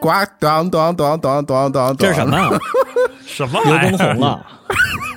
[0.00, 0.08] 呱
[0.40, 2.36] 当当当当当当，这是什么？
[2.36, 2.50] 啊？
[3.24, 3.72] 什么刘？
[3.74, 4.40] 畊宏啊？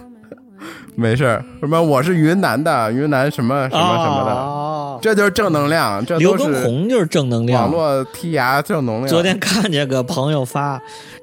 [0.96, 4.71] 没事儿，什么我是云南的，云南什么什么什么的，啊
[5.02, 7.72] 这就是正能量，这刘畊宏就是正能量网。
[7.72, 9.08] 络剔牙正能量。
[9.08, 10.80] 昨天看见个朋友发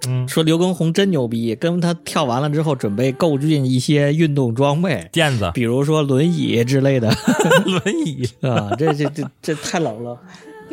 [0.09, 7.09] 嗯，说刘畊宏真牛逼，跟他跳完了之后准备购进一些运动装备，垫子、比如说轮椅之类的
[7.64, 10.18] 轮椅，啊，这这这这太冷了。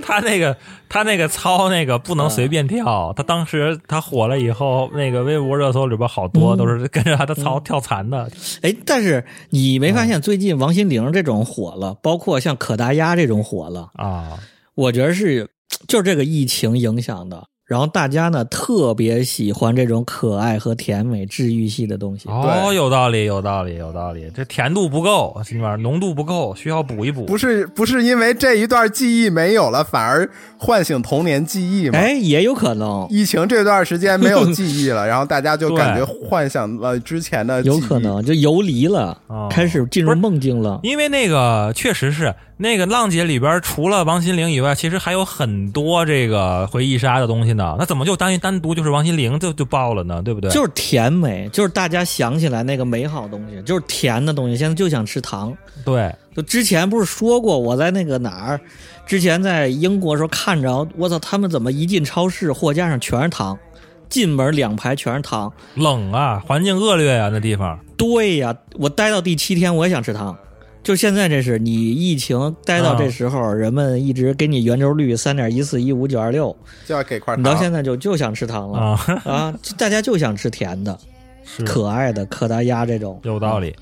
[0.02, 0.56] 他那个
[0.90, 8.30] 他那个操那个不能随便跳，他当时他火了以后，那个微博热搜里边好多嗯都是跟着他的操跳残的，
[8.62, 14.40] 哎，但是你没发现最近王心凌这种火了，包括像可达鸭这种火了，啊，
[14.76, 15.50] 我觉得是
[15.88, 17.48] 就是这个疫情影响的。
[17.66, 22.30] 然后大家呢特别喜欢这种可爱和甜美、治愈系的东西。
[22.30, 27.26] 哦，有道理，有道理，有道理，这甜度不够，这玩意儿浓度不够，需要补一补。
[27.26, 31.98] 不是不是因为这一段记忆没有了，反而唤醒童年记忆吗？
[31.98, 40.80] 哎，也有可能，疫情这段时间没有记忆了， 然后大家就感觉幻想了之前的记忆，有可能就游离了，哦开始进入梦境了。
[40.84, 47.76] 因为那个确实是那个浪姐里边，除了王心凌以外，其实还有很多这个回忆杀的东西呢。
[47.78, 50.22] 那怎么就单单独就是王心凌就就爆了呢？
[50.24, 50.50] 对不对？
[50.52, 54.56] 就是甜美，就是大家想起来那个美好东西，就是甜的东西。
[54.56, 55.54] 现在就想吃糖。
[55.84, 58.62] 对，就之前不是说过，我在那个哪儿，
[59.06, 63.60] 之前在英国的时候看着，我操，他们怎么一进超市货架上全是糖，
[64.08, 65.52] 进门两排全是糖。
[65.76, 67.78] 冷啊，环境恶劣啊，那地方。
[67.98, 70.38] 对呀，我待到第七天我也想吃糖。
[70.86, 76.56] 就现在这是你疫情待到这时候，人们一直给你圆周率三点一四一五九二六，
[76.86, 77.56] 就要给块你到。
[77.56, 79.60] 现在就就想吃糖了啊，啊！
[79.80, 80.96] 大家就想吃甜的、
[81.66, 83.76] 可爱的可达鸭这种，有道理。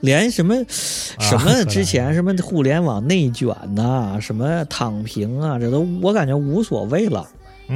[0.00, 7.24] 连什么什么之前什么互联网内卷呐、什么躺平啊，这都我感觉无所谓了，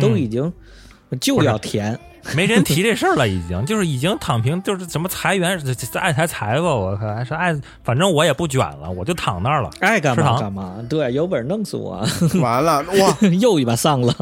[0.00, 0.52] 都嗯已经
[1.20, 1.96] 就要甜。
[2.36, 5.60] 没人提这事儿了，已经就是已经躺平，就是什么裁员，
[5.94, 9.70] 爱裁裁吧，我靠还是爱，反正我也不卷了，我就躺那儿了。
[9.80, 12.06] 爱干嘛干嘛，对，有本事弄死我，
[12.40, 14.14] 完了哇， 又一把丧了。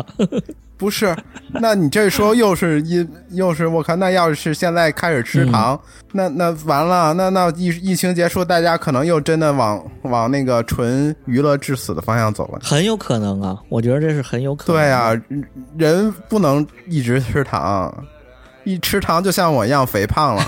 [0.81, 1.15] 不是，
[1.61, 5.79] 那你这说又是一又是我看，那要是现在开始吃糖，
[6.13, 12.61] 那那完了，那那疫疫情结束，大家可能又真的往往那个纯娱乐致死的方向走了。
[12.63, 14.75] 很有可能啊，我觉得这是很有可能。
[14.75, 15.45] 对啊，人
[15.77, 17.95] 人不能一直吃糖，
[18.65, 20.45] 一吃糖就像我一样肥胖了。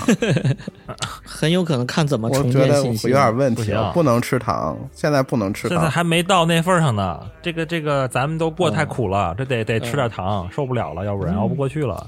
[1.25, 2.93] 很有可能看怎么重我觉得有。
[3.09, 5.77] 点问题不能吃糖，现在不能吃糖。
[5.77, 12.07] 现在还没到那份儿上呢，这个这个咱们都过太苦了，这得得吃点糖，受不了了，要不然熬不过去了。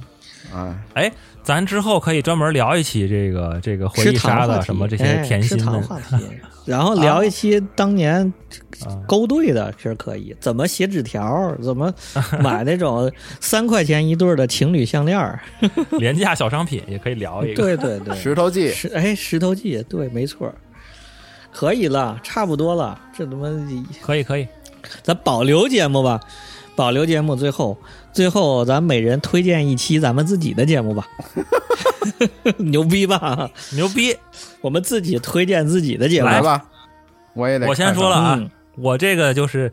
[0.53, 1.12] 啊，哎，
[1.46, 5.64] 咱之后可以专门聊一期这个这个回忆杀的什么这些甜心的。
[5.64, 6.16] 糖话题，
[6.66, 8.34] 然后聊一期当年
[8.84, 11.93] 啊勾兑的其实可以，怎么写纸条，怎么
[12.41, 15.39] 买那种 三块钱一对儿的情侣项链儿，
[16.00, 17.62] 廉价小商品也可以聊一个。
[17.62, 18.70] 对对对，石头记。
[18.70, 20.56] 石哎石头记，对，没错儿，
[21.52, 23.48] 可以了，差不多了，这他妈
[24.02, 24.48] 可以可以，
[25.04, 26.20] 咱保留节目吧，
[26.76, 27.78] 保留节目，最后
[28.16, 31.05] 最后咱每人推荐一期咱们自己的节目吧，
[32.57, 33.51] 牛逼吧？
[33.74, 34.16] 牛逼！
[34.61, 36.66] 我们自己推荐自己的节目，来吧，
[37.34, 38.49] 我也得我先说了啊，嗯。
[38.78, 39.72] 我这个就是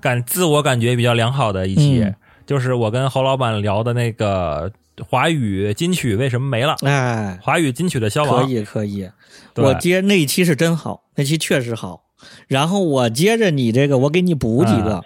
[0.00, 2.14] 感自我感觉比较良好的一期，嗯。
[2.44, 4.72] 就是我跟侯老板聊的那个
[5.08, 8.44] 华语金曲为什么没了，哎，华语金曲的消亡。
[8.44, 8.50] 可。
[8.50, 9.08] 以可以，
[9.54, 12.02] 我接那一期是真好，那期确实好。
[12.48, 15.02] 然后我接着你这个，我给你补几个，啊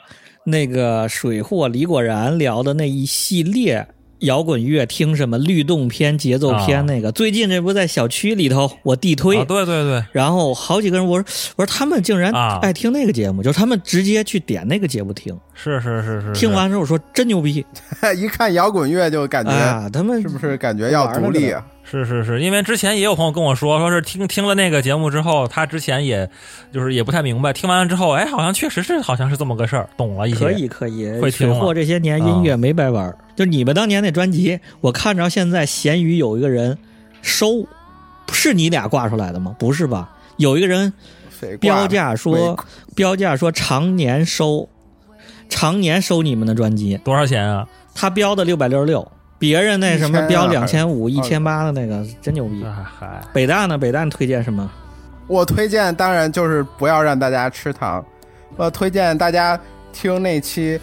[0.47, 3.86] 那个水货李果然聊的那一系列
[4.20, 9.36] 摇滚乐，听什么律动篇、节奏篇啊那个，最近这不在小区里头我地推。
[9.38, 11.26] 啊，对对对，然后好几个人，我说
[11.57, 17.64] 我说他们竟然啊爱听那个节目，就是他们直接去点那个节目听，是是是是，听完之后说真牛逼
[18.16, 19.90] 一看摇滚乐就感觉啊！
[19.92, 21.66] 他们是不是感觉要独立啊？
[21.89, 26.28] 是是是，因为之前也有朋友跟我说，说是听听了那个节目之后，他之前也
[26.72, 30.39] 就是也不太明白，听完了之后，哎，好像确实是好像是这么个事儿，懂了一些。
[30.39, 36.76] 可以可以，会听货这些年音乐没白玩儿，就你们当年那专辑，我看着现在闲鱼有一个人
[37.22, 37.64] 收，
[38.32, 39.55] 是你俩挂出来的吗？
[39.57, 40.11] 不是吧？
[40.39, 40.93] 有一个人
[41.61, 42.59] 标价说
[42.97, 44.68] 标价说常年收，
[45.49, 47.66] 常年收你们的专辑，多少钱啊？
[47.95, 52.64] 他标的六百六十六，别人那什么1200标两千五、一千八的那个真牛逼
[53.32, 53.76] 北大呢？
[53.76, 54.70] 北大推荐什么？
[55.26, 58.05] 我推荐当然就是不要让大家吃糖，
[58.57, 59.59] 我推荐大家
[59.93, 60.78] 听那期《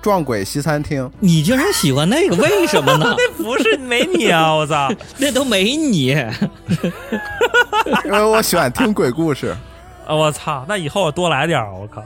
[0.00, 1.04] 撞鬼西餐厅》。
[1.18, 3.14] 你竟然喜欢那个，为什么呢？
[3.18, 4.54] 那不是没你啊！
[4.54, 4.88] 我操！
[5.18, 6.08] 那都没你。
[8.04, 9.54] 因为我喜欢听鬼故事。
[10.06, 10.64] 啊，我操！
[10.68, 12.02] 那以后我多来点儿，我靠！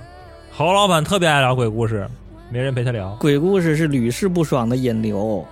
[0.50, 2.08] 侯老板特别爱聊鬼故事，
[2.50, 3.14] 没人陪他聊。
[3.20, 5.44] 鬼故事是屡试不爽的引流，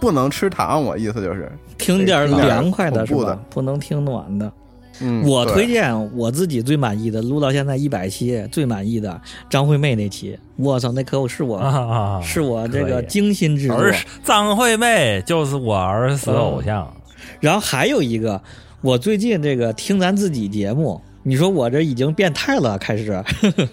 [0.00, 3.38] 不能吃糖，我意思就是，听点听点凉快的是吧？
[3.50, 4.52] 不能听暖的。
[5.00, 9.20] 嗯，我推荐我自己最满意的，录到现在一百期最满意的
[9.50, 12.20] 张惠妹那期，我操，那可是我！
[12.24, 13.76] 是我这个精心制作。
[13.76, 13.94] 儿
[14.24, 16.90] 张惠妹就是我儿时的偶像。
[17.40, 18.40] 然后还有一个，
[18.80, 20.98] 我最近这个听咱自己节目，
[21.28, 23.10] 你说我这已经变态了，开始。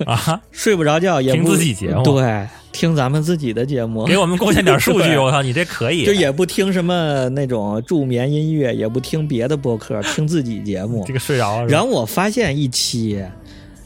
[0.08, 2.01] 啊， 睡不着觉，也不听自己节目。
[2.01, 6.04] 对，听咱们自己的节目，给我们贡献点数据，我操，你这可以。
[6.04, 11.04] 就也不听什么那种助眠音乐，也不听别的播客，听自己节目。
[11.06, 11.14] 这。
[11.14, 13.24] 个睡着了，然后我发现一期，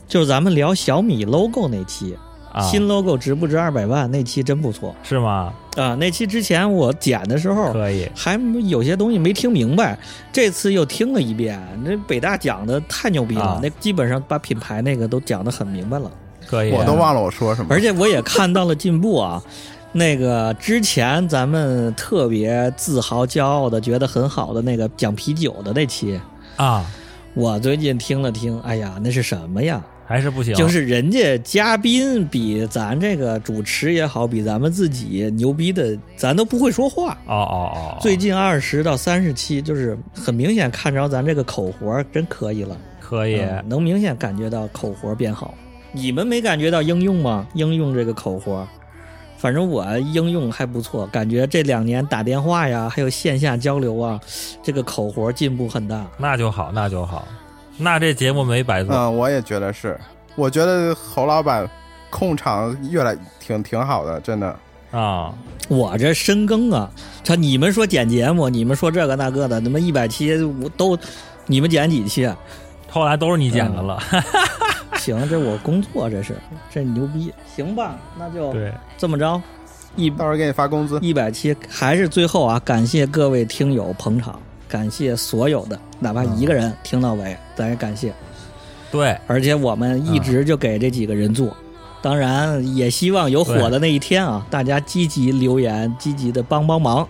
[0.07, 2.15] 就是咱们聊小米 logo 那期，
[2.57, 4.09] 啊新 logo 值不值二百万？
[4.09, 5.53] 那期真不错是吗？
[5.75, 5.93] 啊！
[5.95, 9.97] 那期之前我剪的时候可以，还有些东西没听明白，
[10.31, 11.61] 这次又听了一遍。
[11.83, 16.11] 那北大讲的太牛逼了，啊那基本上把品牌那个都讲得很明白了，
[16.47, 16.71] 可以。
[16.71, 17.67] 我都忘了我说什么。
[17.69, 19.41] 而且我也看到了进步啊。
[19.93, 26.19] 那个之前咱们特别自豪、骄傲的，觉得很好的那个讲啤酒的那期，
[26.57, 26.85] 啊，
[27.33, 29.81] 我最近听了听，哎呀，那是什么呀？
[30.07, 30.55] 还是不行。
[30.55, 37.11] 就是人家嘉宾比咱这个主持也好，比咱们自己牛逼的，咱都不会说话。
[37.27, 43.41] 哦哦哦，最近二十到三十期，就是很明显看着咱这个口活真可以了，可以。
[43.41, 45.53] 嗯能明显感觉到口活变好。
[45.91, 47.47] 你们没感觉到应用吗？
[47.53, 48.67] 应用这个口活，
[49.37, 54.19] 反正我应用还不错，感觉这两年打电话呀，还有线下交流啊，
[54.61, 56.05] 这个口活进步很大。
[56.17, 57.27] 那就好，那就好，
[57.77, 58.95] 那这节目没白做。
[58.95, 59.97] 嗯，我也觉得是。
[60.35, 61.69] 我觉得侯老板
[62.09, 64.55] 控场越来挺挺好的，真的。
[64.91, 65.33] 啊，
[65.67, 66.89] 我这深耕啊，
[67.23, 70.97] 他你们说剪节目，你们说这个那个的，他妈一百期我都，
[71.45, 72.37] 你们剪几期啊？
[72.89, 73.99] 后来都是你剪的了。
[74.97, 76.35] 行，这我工作，这是
[76.71, 77.97] 这牛逼，行吧？
[78.17, 79.41] 那就对，这么着，
[79.95, 80.97] 一到时候给你发工资。
[81.01, 88.13] 一百期还是最后啊，感谢各位听友捧场，感谢所有的，哪怕一个人听到尾，咱也感谢。
[88.91, 91.55] 对，而且我们一直就给这几个人做，
[92.01, 97.07] 当然也希望有火的那一天啊，大家积极留言，积极的帮帮忙，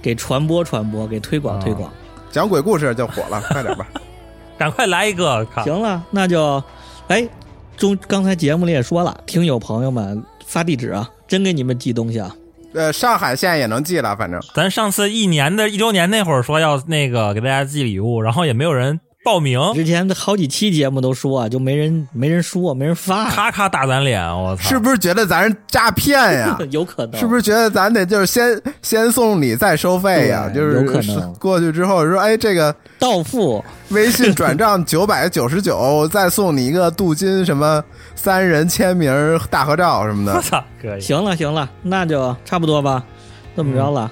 [0.00, 1.92] 给传播传播，给推广推广。
[2.30, 3.86] 讲鬼故事就火了，快点吧。
[4.58, 5.46] 赶快来一个！
[5.64, 6.62] 行了，那就，
[7.06, 7.28] 哎，
[7.76, 12.34] 中刚才节目里也说了，听友朋友们发地址啊，真给你们寄东西啊。
[12.74, 14.40] 呃，上海现在也能寄了，反正。
[14.54, 24.62] 咱上次一年的一周年那会儿说要那个给大家寄礼物，然后也没有人报名，之前好几期节目都说啊，就没人没人说，没人发，咔咔打咱脸，我操！
[24.62, 26.56] 是不是觉得咱是诈骗呀？
[26.72, 30.48] 有可能是不是觉得咱得就是先先送礼再收费呀？
[30.48, 33.62] 就是有可能过去之后说，哎，这个到付？
[33.90, 39.12] 微信转账九百九十九， 再送你一个镀金什么三人签名
[39.50, 40.32] 大合照什么的。
[40.36, 43.04] 我操，可以，行了行了，那就差不多吧，
[43.54, 44.10] 这么着了。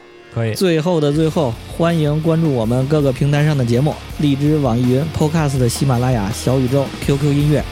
[0.54, 7.64] 最后的最后欢迎关注我们各个平台上的节目荔枝网易云 Podcast 喜马拉雅小宇宙 qq 音乐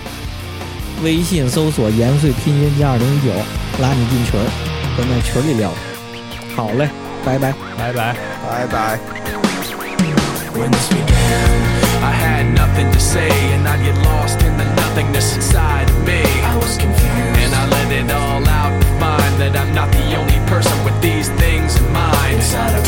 [1.02, 3.28] 微信搜索延岁拼音加二零一九
[3.82, 4.44] 拉你进群儿
[4.96, 5.70] 咱在群里聊
[6.56, 6.88] 好嘞
[7.24, 8.16] 拜拜拜拜
[8.48, 8.98] 拜拜
[12.02, 16.22] i had nothing to say and i get lost in the nothingness inside of me
[16.42, 20.38] i was confused and i let it all out Mind that i'm not the only
[20.46, 20.83] person
[22.54, 22.83] inside of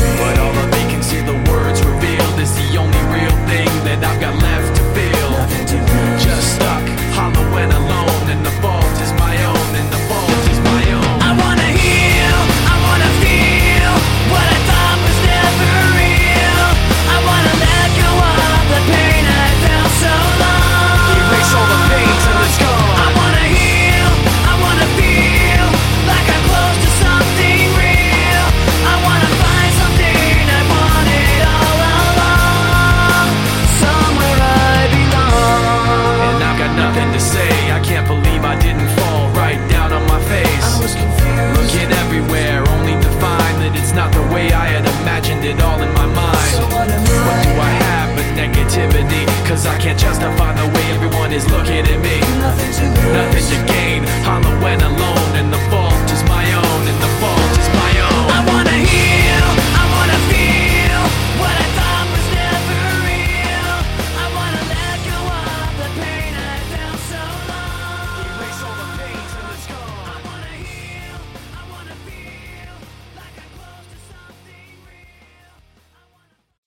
[49.57, 52.21] Cause I can't justify the way everyone is looking at me.
[52.45, 52.85] Nothing to,
[53.17, 55.76] Nothing to gain, hollow and alone in the